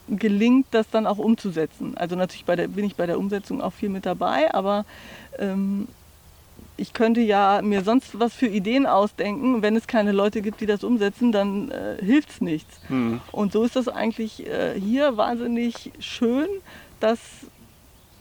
[0.09, 1.97] gelingt, das dann auch umzusetzen.
[1.97, 4.85] Also natürlich bei der, bin ich bei der Umsetzung auch viel mit dabei, aber
[5.39, 5.89] ähm,
[6.77, 9.63] ich könnte ja mir sonst was für Ideen ausdenken.
[9.63, 12.81] Wenn es keine Leute gibt, die das umsetzen, dann äh, hilft es nichts.
[12.89, 13.21] Hm.
[13.31, 16.49] Und so ist das eigentlich äh, hier wahnsinnig schön,
[16.99, 17.21] dass,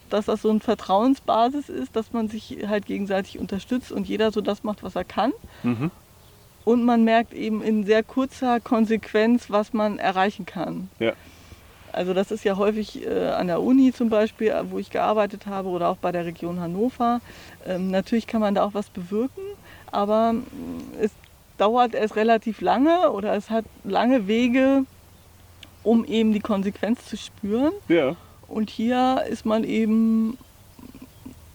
[0.10, 4.42] dass das so eine Vertrauensbasis ist, dass man sich halt gegenseitig unterstützt und jeder so
[4.42, 5.32] das macht, was er kann.
[5.64, 5.92] Mhm.
[6.64, 10.90] Und man merkt eben in sehr kurzer Konsequenz, was man erreichen kann.
[11.00, 11.14] Ja.
[11.92, 15.46] Also das ist ja häufig äh, an der Uni zum Beispiel, äh, wo ich gearbeitet
[15.48, 17.20] habe oder auch bei der Region Hannover.
[17.66, 19.42] Ähm, natürlich kann man da auch was bewirken,
[19.92, 20.44] aber mh,
[21.02, 21.12] es
[21.58, 24.86] dauert erst relativ lange oder es hat lange Wege,
[25.84, 27.74] um eben die Konsequenz zu spüren.
[27.88, 28.16] Ja.
[28.48, 30.38] Und hier ist man eben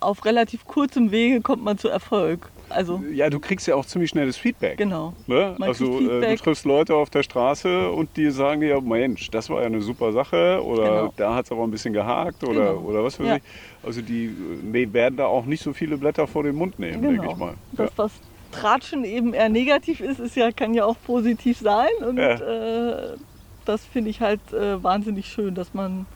[0.00, 2.50] auf relativ kurzem Wege kommt man zu Erfolg.
[2.68, 4.76] Also ja, du kriegst ja auch ziemlich schnelles Feedback.
[4.76, 5.14] genau.
[5.26, 5.56] Ne?
[5.60, 6.42] Also äh, du Feedback.
[6.42, 10.12] triffst Leute auf der Straße und die sagen dir, Mensch, das war ja eine super
[10.12, 11.12] Sache oder Genau.
[11.16, 12.80] da hat es aber ein bisschen gehakt oder, Genau.
[12.88, 13.36] oder was weiß Ja.
[13.36, 13.42] ich.
[13.82, 17.28] Also die äh, werden da auch nicht so viele Blätter vor den Mund nehmen, denke
[17.30, 17.54] ich mal.
[17.72, 18.12] Dass das
[18.52, 21.88] Tratschen eben eher negativ ist, ist ja, kann ja auch positiv sein.
[22.06, 22.32] Und Ja.
[22.34, 23.16] äh,
[23.64, 26.06] das finde ich halt äh, wahnsinnig schön, dass man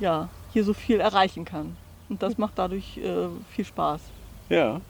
[0.00, 1.76] ja, hier so viel erreichen kann.
[2.08, 4.00] Und das macht dadurch äh, viel Spaß.
[4.48, 4.80] Ja.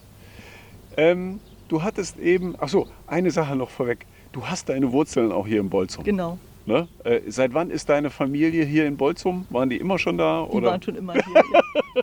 [0.96, 4.06] Ähm, du hattest eben, ach so, eine Sache noch vorweg.
[4.32, 6.04] Du hast deine Wurzeln auch hier in Bolzum.
[6.04, 6.88] Genau, Ne?
[7.04, 9.46] Äh, seit wann ist deine Familie hier in Bolzum?
[9.50, 10.46] Waren die immer schon da?
[10.50, 10.70] die oder?
[10.70, 11.22] waren schon immer hier.
[11.52, 11.62] ja.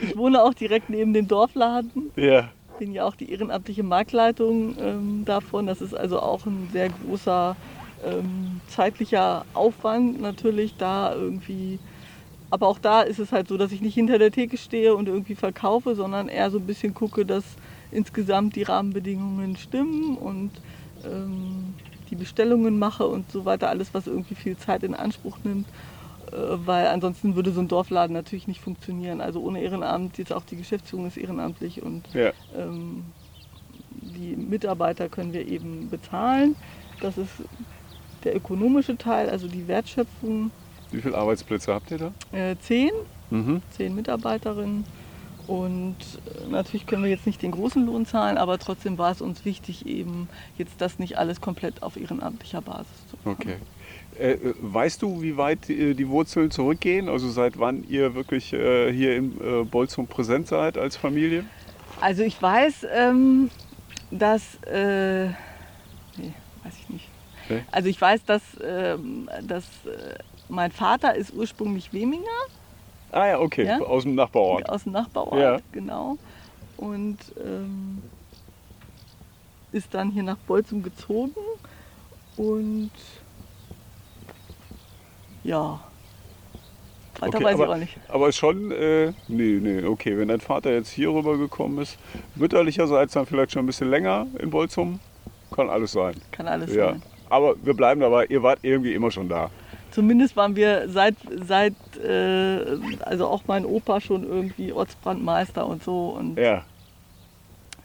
[0.00, 2.10] Ich wohne auch direkt neben dem Dorfladen.
[2.16, 2.50] Ja.
[2.78, 5.66] bin ja auch die ehrenamtliche Marktleitung ähm, davon.
[5.66, 7.54] Das ist also auch ein sehr großer
[8.04, 11.78] ähm, zeitlicher Aufwand natürlich da irgendwie.
[12.50, 15.06] Aber auch da ist es halt so, dass ich nicht hinter der Theke stehe und
[15.06, 17.44] irgendwie verkaufe, sondern eher so ein bisschen gucke, dass
[17.90, 20.50] insgesamt die Rahmenbedingungen stimmen und
[21.04, 21.74] ähm,
[22.10, 23.68] die Bestellungen mache und so weiter.
[23.68, 25.66] Alles, was irgendwie viel Zeit in Anspruch nimmt.
[26.32, 29.20] Äh, weil ansonsten würde so ein Dorfladen natürlich nicht funktionieren.
[29.20, 32.32] Also ohne Ehrenamt, jetzt auch die Geschäftsführung ist ehrenamtlich und Ja.
[32.56, 33.04] ähm,
[33.90, 36.56] die Mitarbeiter können wir eben bezahlen.
[37.00, 37.30] Das ist
[38.24, 40.50] der ökonomische Teil, also die Wertschöpfung.
[40.90, 42.12] Wie viele Arbeitsplätze habt ihr da?
[42.32, 42.90] Äh, zehn,
[43.30, 43.62] Mhm.
[43.70, 44.84] zehn Mitarbeiterinnen.
[45.48, 49.22] Und äh, natürlich können wir jetzt nicht den großen Lohn zahlen, aber trotzdem war es
[49.22, 53.38] uns wichtig, eben jetzt das nicht alles komplett auf ehrenamtlicher Basis zu machen.
[53.40, 53.56] Okay.
[54.18, 57.08] Äh, äh, weißt du, wie weit äh, die Wurzeln zurückgehen?
[57.08, 61.44] Also seit wann ihr wirklich äh, hier in äh, Bolzum präsent seid als Familie?
[62.02, 63.50] Also ich weiß, ähm,
[64.10, 66.32] dass, nee,
[66.62, 67.08] weiß ich nicht.
[67.48, 67.62] Nee?
[67.72, 69.64] Also ich weiß, dass, ähm, dass
[70.48, 72.22] mein Vater ist ursprünglich Weminger
[73.12, 73.78] Ah ja, okay, Ja?
[73.80, 74.68] aus dem Nachbarort.
[74.68, 75.58] aus dem Nachbarort, Ja.
[75.72, 76.18] genau.
[76.76, 78.02] Und ähm,
[79.72, 81.34] ist dann hier nach Bolzum gezogen
[82.36, 82.90] und
[85.44, 85.80] ja,
[87.20, 87.96] weiter Okay, weiß aber, ich auch nicht.
[88.08, 91.98] aber ist schon, äh, nee, nee, okay, wenn dein Vater jetzt hier rüber gekommen ist,
[92.36, 95.00] mütterlicherseits dann vielleicht schon ein bisschen länger in Bolzum,
[95.54, 96.14] kann alles sein.
[96.30, 96.90] Kann alles Ja.
[96.90, 97.02] sein.
[97.30, 99.50] Aber wir bleiben dabei, ihr wart irgendwie immer schon da.
[99.90, 106.10] Zumindest waren wir seit, seit äh, also auch mein Opa schon irgendwie Ortsbrandmeister und so
[106.10, 106.64] und Ja.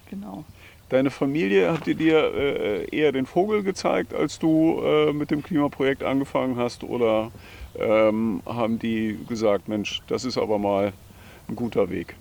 [0.09, 0.43] genau.
[0.89, 6.03] Deine Familie hat dir äh, eher den Vogel gezeigt, als du äh, mit dem Klimaprojekt
[6.03, 6.83] angefangen hast?
[6.83, 7.31] Oder
[7.79, 10.93] ähm, haben die gesagt, Mensch, das ist aber mal
[11.47, 12.15] ein guter Weg?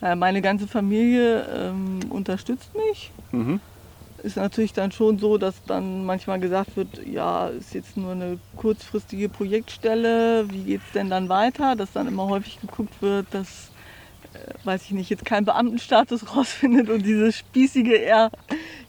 [0.00, 3.10] Naja, meine ganze Familie ähm, unterstützt mich.
[3.32, 3.60] Mhm.
[4.22, 8.38] Ist natürlich dann schon so, dass dann manchmal gesagt wird, ja, ist jetzt nur eine
[8.56, 11.76] kurzfristige Projektstelle, wie geht es denn dann weiter?
[11.76, 13.70] Dass dann immer häufig geguckt wird, dass,
[14.34, 18.30] äh, weiß ich nicht, jetzt kein Beamtenstatus rausfindet und dieses Spießige eher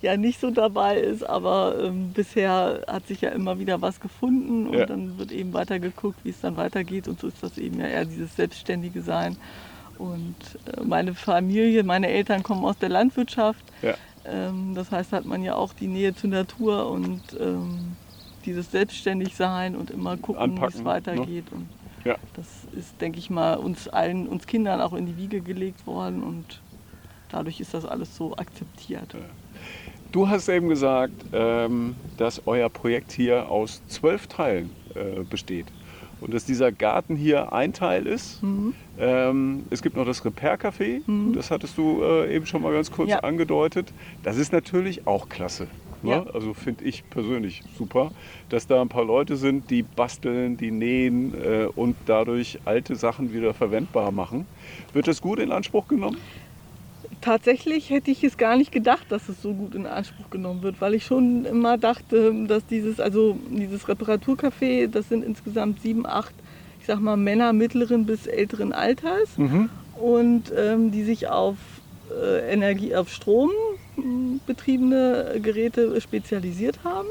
[0.02, 1.24] ja nicht so dabei ist.
[1.24, 4.86] Aber ähm, bisher hat sich ja immer wieder was gefunden und Ja.
[4.86, 7.08] dann wird eben weiter geguckt, wie es dann weitergeht.
[7.08, 9.38] Und so ist das eben ja eher dieses selbstständige Sein.
[9.98, 13.66] Und äh, meine Familie, meine Eltern kommen aus der Landwirtschaft.
[13.82, 13.96] Ja.
[14.26, 17.96] Ähm, das heißt, hat man ja auch die Nähe zur Natur und ähm,
[18.46, 21.52] dieses Selbstständigsein und immer gucken, wie es weitergeht.
[21.52, 21.70] Und
[22.06, 22.18] Ja.
[22.34, 26.24] das ist, denke ich mal, uns allen, uns Kindern auch in die Wiege gelegt worden
[26.24, 26.64] und
[27.28, 29.16] dadurch ist das alles so akzeptiert.
[30.12, 35.72] Du hast eben gesagt, ähm, dass euer Projekt hier aus zwölf Teilen äh, besteht.
[36.22, 38.44] Und dass dieser Garten hier ein Teil ist.
[38.44, 38.74] Mhm.
[39.00, 41.02] Ähm, es gibt noch das Repair-Café,
[41.34, 43.20] das hattest du äh, eben schon mal ganz kurz Ja.
[43.20, 43.94] angedeutet.
[44.24, 45.68] Das ist natürlich auch klasse.
[46.02, 46.12] Ne?
[46.12, 46.24] Ja.
[46.34, 48.12] Also finde ich persönlich super,
[48.50, 53.34] dass da ein paar Leute sind, die basteln, die nähen äh, und dadurch alte Sachen
[53.34, 54.46] wieder verwendbar machen.
[54.94, 56.18] Wird das gut in Anspruch genommen?
[57.22, 60.80] Tatsächlich hätte ich es gar nicht gedacht, dass es so gut in Anspruch genommen wird,
[60.80, 66.34] weil ich schon immer dachte, dass dieses, also dieses Reparaturcafé, das sind insgesamt sieben, acht,
[66.80, 69.38] ich sag mal, Männer mittleren bis älteren Alters
[70.00, 71.58] und ähm, die sich auf
[72.10, 73.50] äh, Energie, auf Strom
[73.98, 77.10] mh, betriebene Geräte spezialisiert haben.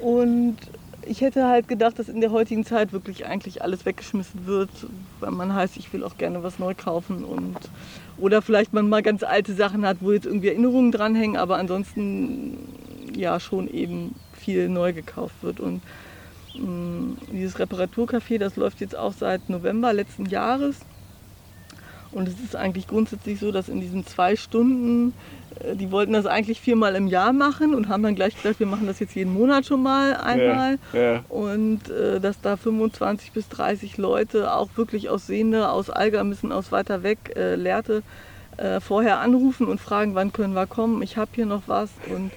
[0.00, 0.58] Und
[1.06, 4.70] ich hätte halt gedacht, dass in der heutigen Zeit wirklich eigentlich alles weggeschmissen wird,
[5.20, 7.56] weil man heißt, ich will auch gerne was neu kaufen und
[8.18, 12.58] oder vielleicht man mal ganz alte Sachen hat, wo jetzt irgendwie Erinnerungen dranhängen, aber ansonsten
[13.14, 15.60] ja schon eben viel neu gekauft wird.
[15.60, 15.82] Und
[16.54, 20.80] mh, dieses Reparaturcafé, das läuft jetzt auch seit November letzten Jahres.
[22.12, 25.12] Und es ist eigentlich grundsätzlich so, dass in diesen zwei Stunden,
[25.60, 28.66] äh, die wollten das eigentlich viermal im Jahr machen und haben dann gleich gesagt, wir
[28.66, 30.78] machen das jetzt jeden Monat schon mal einmal.
[30.92, 31.24] Ja, ja.
[31.28, 36.72] Und äh, dass da 25 bis 30 Leute, auch wirklich aus Sehne, aus Algermissen, aus
[36.72, 38.02] weiter weg, äh, Lehrte,
[38.56, 41.90] äh, vorher anrufen und fragen, wann können wir kommen, ich habe hier noch was.
[42.08, 42.32] Und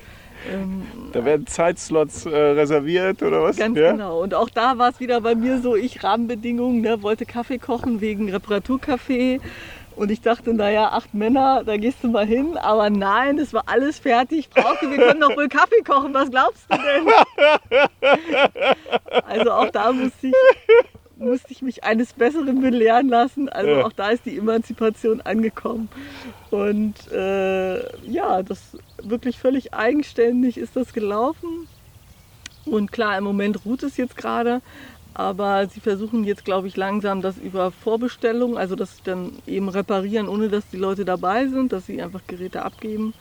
[0.50, 3.58] ähm, Da werden Zeitslots äh, reserviert oder was?
[3.58, 3.92] Ganz ja?
[3.92, 4.22] genau.
[4.22, 8.02] Und auch da war es wieder bei mir so, ich Rahmenbedingungen, ne, wollte Kaffee kochen
[8.02, 9.40] wegen Reparaturkaffee.
[9.96, 12.58] Und ich dachte, naja, acht Männer, da gehst du mal hin.
[12.58, 14.50] Aber nein, es war alles fertig.
[14.50, 16.14] Brauchte, wir können doch wohl Kaffee kochen.
[16.14, 17.14] Was glaubst du denn?
[19.28, 20.34] Also auch da musste ich,
[21.22, 23.48] musste ich mich eines Besseren belehren lassen.
[23.50, 23.86] Also Ja.
[23.86, 25.90] auch da ist die Emanzipation angekommen.
[26.50, 31.68] Und äh, ja, das wirklich völlig eigenständig ist das gelaufen.
[32.66, 34.62] Und klar, im Moment ruht es jetzt gerade,
[35.14, 40.28] aber sie versuchen jetzt, glaube ich, langsam das über Vorbestellung, also sie dann eben reparieren,
[40.28, 43.14] ohne dass die Leute dabei sind, dass sie einfach Geräte abgeben.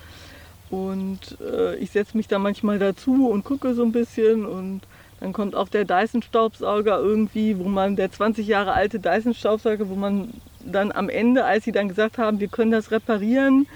[0.71, 4.83] Und äh, ich setze mich da manchmal dazu und gucke so ein bisschen und
[5.21, 10.31] dann kommt auch der Dyson-Staubsauger irgendwie, wo man, der 20 Jahre alte Dyson-Staubsauger, wo man
[10.65, 13.67] dann am Ende, als sie dann gesagt haben, wir können das reparieren,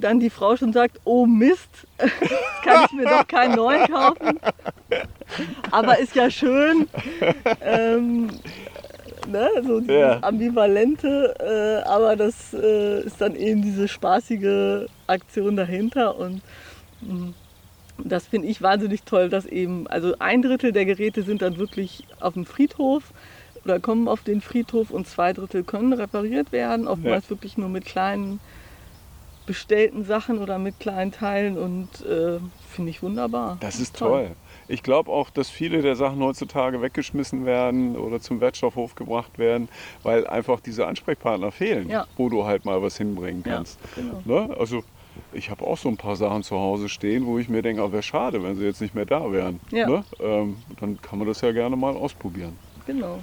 [0.00, 1.86] dann die Frau schon sagt, oh Mist,
[2.64, 4.40] kann ich mir doch keinen neuen kaufen.
[5.70, 6.88] Aber ist ja schön.
[7.60, 8.30] Ähm,
[9.28, 10.18] ne, so Ja.
[10.22, 11.34] ambivalente,
[11.84, 16.40] äh, aber das äh, ist dann eben diese spaßige Aktion dahinter und
[17.02, 17.32] mh,
[17.98, 22.02] das finde ich wahnsinnig toll, dass eben, also ein Drittel der Geräte sind dann wirklich
[22.20, 23.12] auf dem Friedhof
[23.64, 27.84] oder kommen auf den Friedhof und zwei Drittel können repariert werden, oftmals wirklich nur mit
[27.84, 28.40] kleinen
[29.46, 33.58] bestellten Sachen oder mit kleinen Teilen und äh, finde ich wunderbar.
[33.60, 34.36] Das ist toll.
[34.68, 39.68] Ich glaube auch, dass viele der Sachen heutzutage weggeschmissen werden oder zum Wertstoffhof gebracht werden,
[40.02, 42.06] weil einfach diese Ansprechpartner fehlen, Ja.
[42.16, 43.78] wo du halt mal was hinbringen Ja, kannst.
[43.94, 44.22] genau.
[44.24, 44.56] Ne?
[44.58, 44.82] Also
[45.32, 48.02] ich habe auch so ein paar Sachen zu Hause stehen, wo ich mir denke, wäre
[48.02, 49.60] schade, wenn sie jetzt nicht mehr da wären.
[49.70, 49.88] Ja.
[49.88, 50.04] Ne?
[50.20, 52.56] Ähm, dann kann man das ja gerne mal ausprobieren.
[52.86, 53.18] Genau.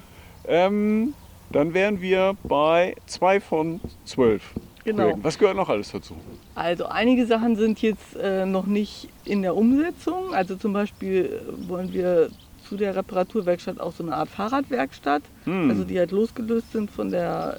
[0.47, 1.13] Ähm,
[1.51, 4.53] dann wären wir bei zwei von zwölf.
[4.83, 5.03] Genau.
[5.03, 5.23] Projekten.
[5.23, 6.15] Was gehört noch alles dazu?
[6.55, 10.33] Also einige Sachen sind jetzt äh, noch nicht in der Umsetzung.
[10.33, 12.29] Also zum Beispiel äh, wollen wir
[12.67, 15.69] zu der Reparaturwerkstatt auch so eine Art Fahrradwerkstatt, Hm.
[15.69, 17.57] also die halt losgelöst sind von der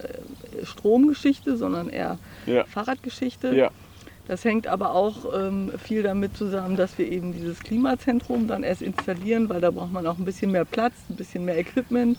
[0.61, 2.65] äh, Stromgeschichte, sondern eher Ja.
[2.65, 3.55] Fahrradgeschichte.
[3.55, 3.71] Ja.
[4.27, 8.81] Das hängt aber auch ähm, viel damit zusammen, dass wir eben dieses Klimazentrum dann erst
[8.83, 12.19] installieren, weil da braucht man auch ein bisschen mehr Platz, ein bisschen mehr Equipment.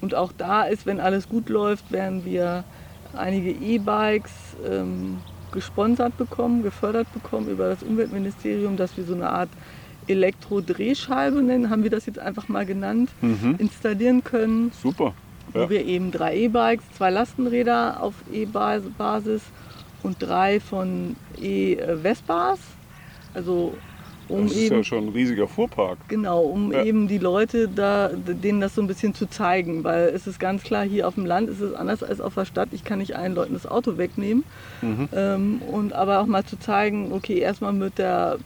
[0.00, 2.64] Und auch da ist, wenn alles gut läuft, werden wir
[3.12, 5.18] einige E-Bikes ähm,
[5.50, 9.50] gesponsert bekommen, gefördert bekommen über das Umweltministerium, dass wir so eine Art
[10.06, 13.56] Elektrodrehscheibe nennen, haben wir das jetzt einfach mal genannt, Mhm.
[13.58, 15.14] installieren können Super.
[15.52, 15.70] wo Ja.
[15.70, 19.52] wir eben drei E-Bikes, zwei Lastenräder auf E-Basis
[20.02, 22.58] und drei von E-Vespas
[23.34, 23.74] Also
[24.28, 25.98] um das ist eben ja schon ein riesiger Fuhrpark.
[26.08, 26.84] Genau, um Ja.
[26.84, 30.62] eben die Leute da, denen das so ein bisschen zu zeigen, weil es ist ganz
[30.62, 32.68] klar, hier auf dem Land ist es anders als auf der Stadt.
[32.72, 34.44] Ich kann nicht allen Leuten das Auto wegnehmen.
[34.80, 35.08] Mhm.
[35.14, 38.38] Ähm, und aber auch mal zu zeigen, okay, erstmal mit der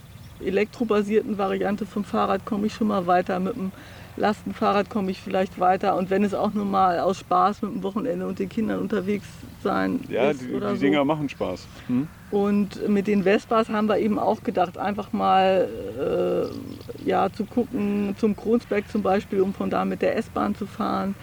[0.45, 3.73] elektrobasierten Variante vom Fahrrad komme ich schon mal weiter, mit dem
[4.17, 7.83] Lastenfahrrad komme ich vielleicht weiter und wenn es auch nur mal aus Spaß mit dem
[7.83, 9.27] Wochenende und den Kindern unterwegs
[9.63, 10.83] sein Ja, ist die, oder die so.
[10.83, 11.67] Dinger machen Spaß.
[11.89, 12.09] Hm?
[12.31, 18.15] Und mit den Vespas haben wir eben auch gedacht, einfach mal äh, ja, zu gucken,
[18.19, 21.15] zum Kronsberg zum Beispiel, um von da mit der S-Bahn zu fahren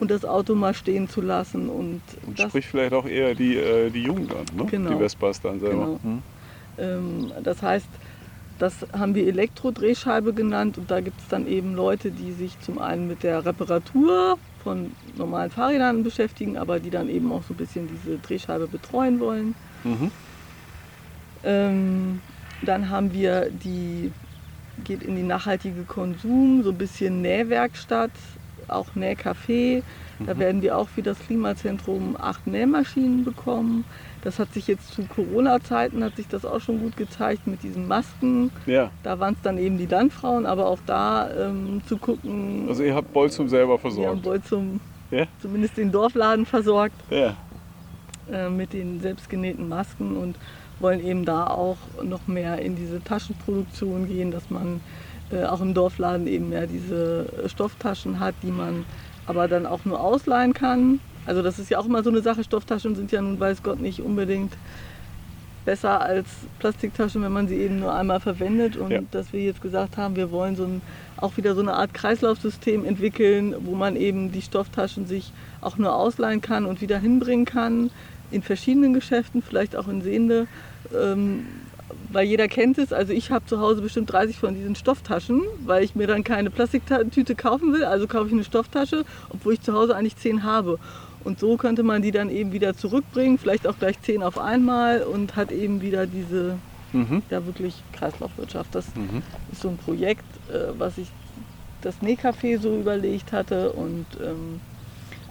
[0.00, 1.68] und das Auto mal stehen zu lassen.
[1.68, 4.64] Und, Und das, sprich vielleicht auch eher die, äh, die Jugend an, ne?
[4.70, 4.90] Genau.
[4.90, 5.84] die Vespas dann selber.
[5.84, 6.00] Genau.
[6.02, 6.22] Hm?
[6.78, 7.88] ähm, das heißt,
[8.60, 12.78] das haben wir Elektrodrehscheibe genannt und da gibt es dann eben Leute, die sich zum
[12.78, 17.56] einen mit der Reparatur von normalen Fahrrädern beschäftigen, aber die dann eben auch so ein
[17.56, 19.54] bisschen diese Drehscheibe betreuen wollen.
[19.82, 20.10] Mhm.
[21.42, 22.20] Ähm,
[22.60, 24.12] dann haben wir die,
[24.84, 28.12] geht in die nachhaltige Konsum, so ein bisschen Nähwerkstatt,
[28.72, 29.82] auch Nähcafé.
[30.26, 33.84] Da werden wir auch für das Klimazentrum acht Nähmaschinen bekommen.
[34.22, 37.88] Das hat sich jetzt zu Corona-Zeiten, hat sich das auch schon gut gezeigt mit diesen
[37.88, 38.50] Masken.
[38.66, 42.82] Ja, Da waren es dann eben die Landfrauen, aber auch da ähm, zu gucken, also
[42.82, 44.24] ihr habt Bolzum selber wir haben versorgt.
[44.26, 46.96] wohl zum, Ja, zumindest den Dorfladen versorgt.
[47.10, 47.34] ja.
[48.30, 50.36] äh, mit den selbstgenähten Masken und
[50.80, 54.80] wollen eben da auch noch mehr in diese Taschenproduktion gehen, dass man
[55.32, 58.84] äh, auch im Dorfladen eben mehr diese äh, Stofftaschen hat, die man
[59.26, 61.00] aber dann auch nur ausleihen kann.
[61.26, 63.80] Also das ist ja auch immer so eine Sache, Stofftaschen sind ja nun weiß Gott
[63.80, 64.52] nicht unbedingt
[65.64, 66.26] besser als
[66.58, 68.76] Plastiktaschen, wenn man sie eben nur einmal verwendet.
[68.76, 69.00] Und Ja.
[69.10, 70.80] dass wir jetzt gesagt haben, wir wollen so ein,
[71.18, 75.94] auch wieder so eine Art Kreislaufsystem entwickeln, wo man eben die Stofftaschen sich auch nur
[75.94, 77.90] ausleihen kann und wieder hinbringen kann
[78.30, 80.46] in verschiedenen Geschäften, vielleicht auch in Sehende.
[80.98, 81.44] Ähm,
[82.12, 82.92] weil jeder kennt es.
[82.92, 86.50] Also ich habe zu Hause bestimmt 30 von diesen Stofftaschen, weil ich mir dann keine
[86.50, 87.84] Plastiktüte kaufen will.
[87.84, 90.78] Also kaufe ich eine Stofftasche, obwohl ich zu Hause eigentlich 10 habe.
[91.22, 95.02] Und so könnte man die dann eben wieder zurückbringen, vielleicht auch gleich 10 auf einmal
[95.02, 96.56] und hat eben wieder diese
[96.92, 97.22] Mhm.
[97.30, 98.74] ja wirklich Kreislaufwirtschaft.
[98.74, 99.22] Das Mhm.
[99.52, 101.08] ist so ein Projekt, äh, was ich
[101.82, 103.72] das Nähcafé so überlegt hatte.
[103.72, 104.60] Und ähm,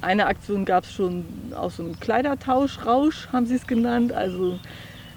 [0.02, 4.14] eine Aktion gab es schon aus so einem Kleidertauschrausch, haben sie es genannt.
[4.14, 4.58] Also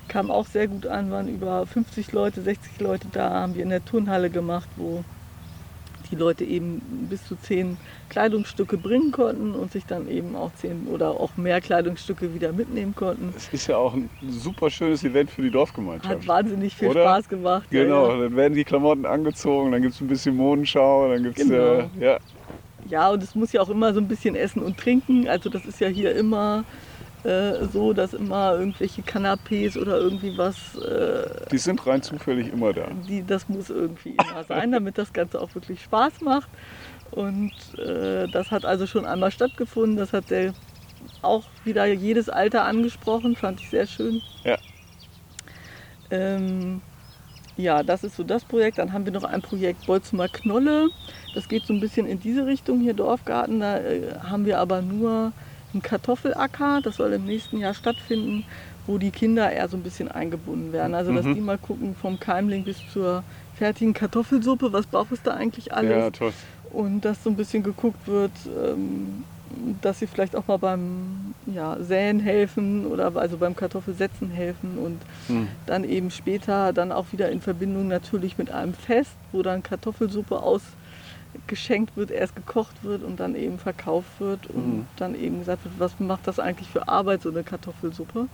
[0.09, 3.70] kam auch sehr gut an, waren über 50 Leute, 60 Leute da, haben wir in
[3.70, 5.03] der Turnhalle gemacht, wo
[6.11, 7.78] die Leute eben bis zu zehn
[8.11, 12.94] Kleidungsstücke bringen konnten und sich dann eben auch zehn oder auch mehr Kleidungsstücke wieder mitnehmen
[12.94, 13.32] konnten.
[13.34, 16.14] Es ist ja auch ein super schönes Event für die Dorfgemeinschaft.
[16.14, 17.03] Hat wahnsinnig viel Oder?
[17.03, 17.66] Spaß gemacht.
[17.72, 18.20] ja, Genau, ja.
[18.20, 21.78] dann werden die Klamotten angezogen, dann gibt es ein bisschen Modenschau, dann gibt es Genau.
[21.78, 22.18] äh, ja,
[22.84, 25.28] Ja, und es muss ja auch immer so ein bisschen Essen und Trinken.
[25.28, 26.64] Also das ist ja hier immer
[27.25, 32.73] äh, so, dass immer irgendwelche Canapés oder irgendwie was, äh, die sind rein zufällig immer
[32.73, 32.89] da.
[33.09, 36.49] die, das muss irgendwie immer sein, damit das Ganze auch wirklich Spaß macht.
[37.12, 39.97] Und äh, das hat also schon einmal stattgefunden.
[39.97, 40.55] Das hat der
[41.20, 44.20] auch wieder jedes Alter angesprochen, fand ich sehr schön.
[44.45, 44.57] Ja.
[46.11, 46.81] Ähm,
[47.57, 48.79] ja, das ist so das Projekt.
[48.79, 50.89] Dann haben wir noch ein Projekt Bolzumer Knolle.
[51.35, 53.61] Das geht so ein bisschen in diese Richtung hier Dorfgarten.
[53.61, 55.33] Da äh, haben wir aber nur
[55.73, 56.81] einen Kartoffelacker.
[56.83, 58.45] Das soll im nächsten Jahr stattfinden,
[58.87, 60.95] wo die Kinder eher so ein bisschen eingebunden werden.
[60.95, 61.35] Also dass Mhm.
[61.35, 65.91] die mal gucken vom Keimling bis zur fertigen Kartoffelsuppe, was braucht es da eigentlich alles?
[65.91, 66.33] Ja, toll.
[66.64, 69.25] und dass so ein bisschen geguckt wird, ähm,
[69.83, 75.05] dass sie vielleicht auch mal beim ja, Säen helfen oder also beim Kartoffelsetzen helfen und
[75.27, 75.49] Hm.
[75.66, 80.43] dann eben später dann auch wieder in Verbindung natürlich mit einem Fest, wo dann Kartoffelsuppe
[81.37, 84.87] ausgeschenkt wird, erst gekocht wird und dann eben verkauft wird und Mhm.
[84.97, 88.28] dann eben gesagt wird, was macht das eigentlich für Arbeit, so eine Kartoffelsuppe.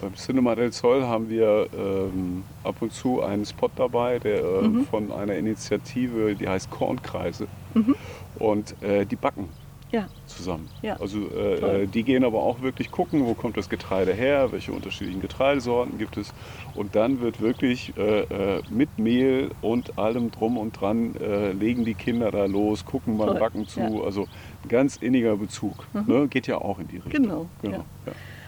[0.00, 4.62] Beim Cinema del Sol haben wir ähm, ab und zu einen Spot dabei, der äh,
[4.68, 4.84] Mhm.
[4.86, 7.46] von einer Initiative, die heißt Kornkreise.
[7.74, 7.94] Mhm.
[8.38, 9.48] Und äh, die backen
[9.94, 10.70] Ja, zusammen.
[10.82, 14.50] Ja, Also äh, äh, die gehen aber auch wirklich gucken, wo kommt das Getreide her,
[14.50, 16.32] welche unterschiedlichen Getreidesorten gibt es.
[16.74, 21.84] Und dann wird wirklich äh, äh, mit Mehl und allem drum und dran, äh, legen
[21.84, 23.80] die Kinder da los, gucken Toll, Backen zu.
[23.80, 23.88] ja.
[23.88, 24.00] Mhm.
[24.02, 24.28] Also
[24.64, 25.88] ein ganz inniger Bezug.
[25.92, 26.26] Ne?
[26.28, 27.22] Geht ja auch in die Richtung.
[27.22, 27.84] Genau, genau.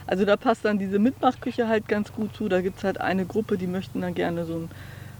[0.08, 2.48] Also da passt dann diese Mitmachküche halt ganz gut zu.
[2.48, 4.68] Da gibt es halt eine Gruppe, die möchten dann gerne so, ein,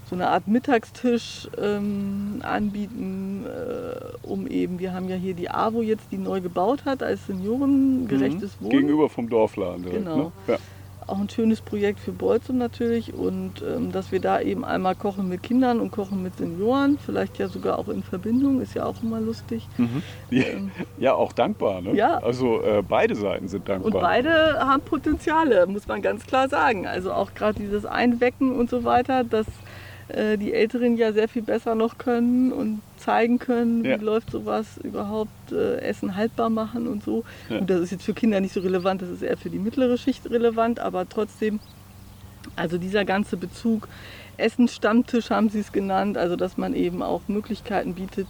[0.09, 5.81] so eine Art Mittagstisch ähm, anbieten, äh, um eben, wir haben ja hier die AWO
[5.81, 8.65] jetzt, die neu gebaut hat als seniorengerechtes Mhm.
[8.65, 8.71] Wohnen.
[8.71, 10.03] Gegenüber vom Dorfladen direkt.
[10.05, 10.17] Genau.
[10.17, 10.31] Ne?
[10.47, 10.57] Ja.
[11.07, 15.29] auch ein schönes Projekt für Bolzum natürlich und ähm, dass wir da eben einmal kochen
[15.29, 19.01] mit Kindern und kochen mit Senioren, vielleicht ja sogar auch in Verbindung, ist ja auch
[19.01, 19.65] immer lustig.
[19.77, 20.03] Mhm.
[20.31, 21.79] Ja, ähm, ja, auch dankbar.
[21.81, 21.93] Ne?
[21.95, 22.17] Ja.
[22.17, 23.93] Also äh, beide Seiten sind dankbar.
[23.95, 26.85] Und beide haben Potenziale, muss man ganz klar sagen.
[26.87, 29.45] Also auch gerade dieses Einwecken und so weiter, dass
[30.09, 33.99] äh, die Älteren ja sehr viel besser noch können und zeigen können, ja.
[33.99, 37.23] wie läuft sowas überhaupt, äh, Essen haltbar machen und so.
[37.49, 37.59] Ja.
[37.59, 39.97] Und das ist jetzt für Kinder nicht so relevant, das ist eher für die mittlere
[39.97, 41.59] Schicht relevant, aber trotzdem,
[42.55, 43.87] also dieser ganze Bezug,
[44.37, 48.27] Essensstammtisch haben sie es genannt, also dass man eben auch Möglichkeiten bietet,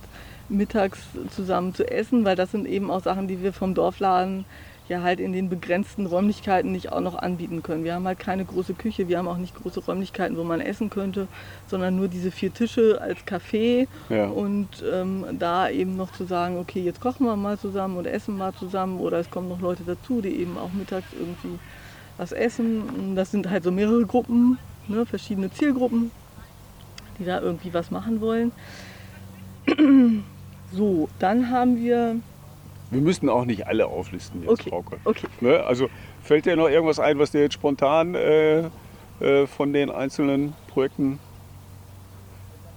[0.50, 1.00] mittags
[1.36, 4.46] zusammen zu essen, weil das sind eben auch Sachen, die wir vom Dorfladen
[4.90, 7.84] ja halt in den begrenzten Räumlichkeiten nicht auch noch anbieten können.
[7.84, 10.90] Wir haben halt keine große Küche, wir haben auch nicht große Räumlichkeiten, wo man essen
[10.90, 11.28] könnte,
[11.68, 14.28] sondern nur diese vier Tische als Café ja.
[14.28, 18.38] und ähm, da eben noch zu sagen, okay, jetzt kochen wir mal zusammen oder essen
[18.38, 21.60] mal zusammen oder es kommen noch Leute dazu, die eben auch mittags irgendwie
[22.18, 23.16] was essen.
[23.16, 24.58] Das sind halt so mehrere Gruppen,
[24.88, 26.12] ne, verschiedene Zielgruppen,
[27.20, 28.52] die da irgendwie was machen wollen.
[30.74, 32.18] So, dann haben wir
[32.92, 34.70] wir müssten auch nicht alle auflisten jetzt, okay.
[34.70, 34.98] Frauke.
[35.04, 35.28] Okay.
[35.42, 35.64] Ne?
[35.64, 35.90] Also
[36.24, 38.70] fällt dir noch irgendwas ein, was dir jetzt spontan äh,
[39.20, 41.20] äh, von den einzelnen Projekten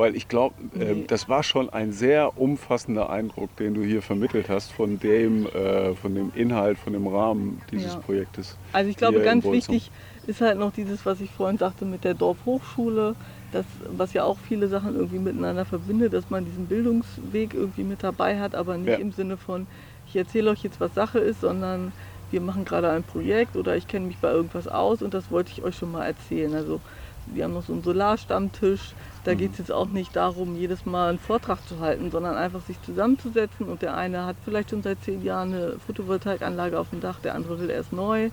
[0.00, 4.48] weil ich glaube, äh, das war schon ein sehr umfassender Eindruck, den du hier vermittelt
[4.48, 8.00] hast von dem, äh, von dem Inhalt, von dem Rahmen dieses ja.
[8.00, 8.56] Projektes.
[8.72, 9.90] Also ich glaube, ganz wichtig
[10.26, 13.14] ist halt noch dieses, was ich vorhin sagte mit der Dorfhochschule,
[13.52, 18.02] das, was ja auch viele Sachen irgendwie miteinander verbindet, dass man diesen Bildungsweg irgendwie mit
[18.02, 18.96] dabei hat, aber nicht ja.
[18.96, 19.66] im Sinne von,
[20.10, 21.92] ich erzähle euch jetzt, was Sache ist, sondern
[22.30, 25.52] wir machen gerade ein Projekt oder ich kenne mich bei irgendwas aus und das wollte
[25.52, 26.54] ich euch schon mal erzählen.
[26.54, 26.80] Also
[27.26, 28.94] wir haben noch so einen Solarstammtisch.
[29.24, 29.38] Da mhm.
[29.38, 32.80] geht es jetzt auch nicht darum, jedes Mal einen Vortrag zu halten, sondern einfach sich
[32.82, 33.66] zusammenzusetzen.
[33.66, 37.34] Und der eine hat vielleicht schon seit zehn Jahren eine Photovoltaikanlage auf dem Dach, der
[37.34, 38.30] andere will erst neu.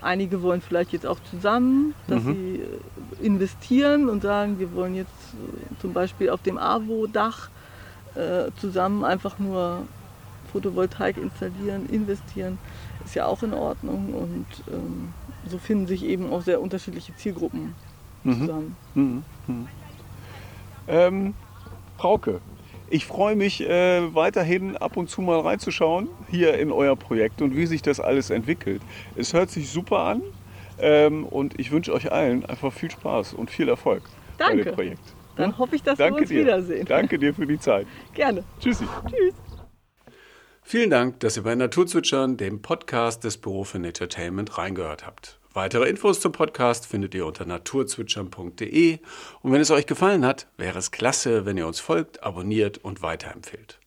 [0.00, 2.34] Einige wollen vielleicht jetzt auch zusammen, dass mhm.
[2.34, 7.50] sie äh, investieren und sagen, wir wollen jetzt äh, zum Beispiel auf dem AWO-Dach
[8.14, 9.82] äh, zusammen einfach nur
[10.52, 12.58] Photovoltaik installieren, investieren,
[13.04, 14.14] ist ja auch in Ordnung.
[14.14, 15.08] Und ähm,
[15.48, 17.74] so finden sich eben auch sehr unterschiedliche Zielgruppen
[18.24, 18.40] mhm.
[18.40, 18.76] zusammen.
[18.94, 19.22] Mhm.
[19.46, 19.68] Mhm.
[20.88, 21.34] Ähm,
[21.98, 22.40] Frauke,
[22.90, 27.56] ich freue mich äh, weiterhin ab und zu mal reinzuschauen hier in euer Projekt und
[27.56, 28.82] wie sich das alles entwickelt.
[29.16, 30.22] Es hört sich super an
[30.78, 34.02] ähm, und ich wünsche euch allen einfach viel Spaß und viel Erfolg
[34.36, 34.56] Danke.
[34.56, 35.14] bei dem Projekt.
[35.36, 36.40] Dann hoffe ich, dass Danke wir uns dir.
[36.42, 36.86] wiedersehen.
[36.86, 37.86] Danke dir für die Zeit.
[38.14, 38.44] Gerne.
[38.60, 38.84] Tschüssi.
[39.08, 39.34] Tschüss.
[40.62, 45.38] Vielen Dank, dass ihr bei Naturzwitschern, dem Podcast des Büro für Entertainment, reingehört habt.
[45.52, 48.98] Weitere Infos zum Podcast findet ihr unter naturzwitschern.de
[49.42, 53.02] und wenn es euch gefallen hat, wäre es klasse, wenn ihr uns folgt, abonniert und
[53.02, 53.78] weiterempfehlt.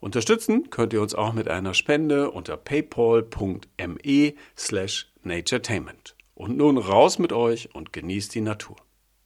[0.00, 6.16] Unterstützen könnt ihr uns auch mit einer Spende unter paypal.me slash naturetainment.
[6.34, 8.76] Und nun raus mit euch und genießt die Natur.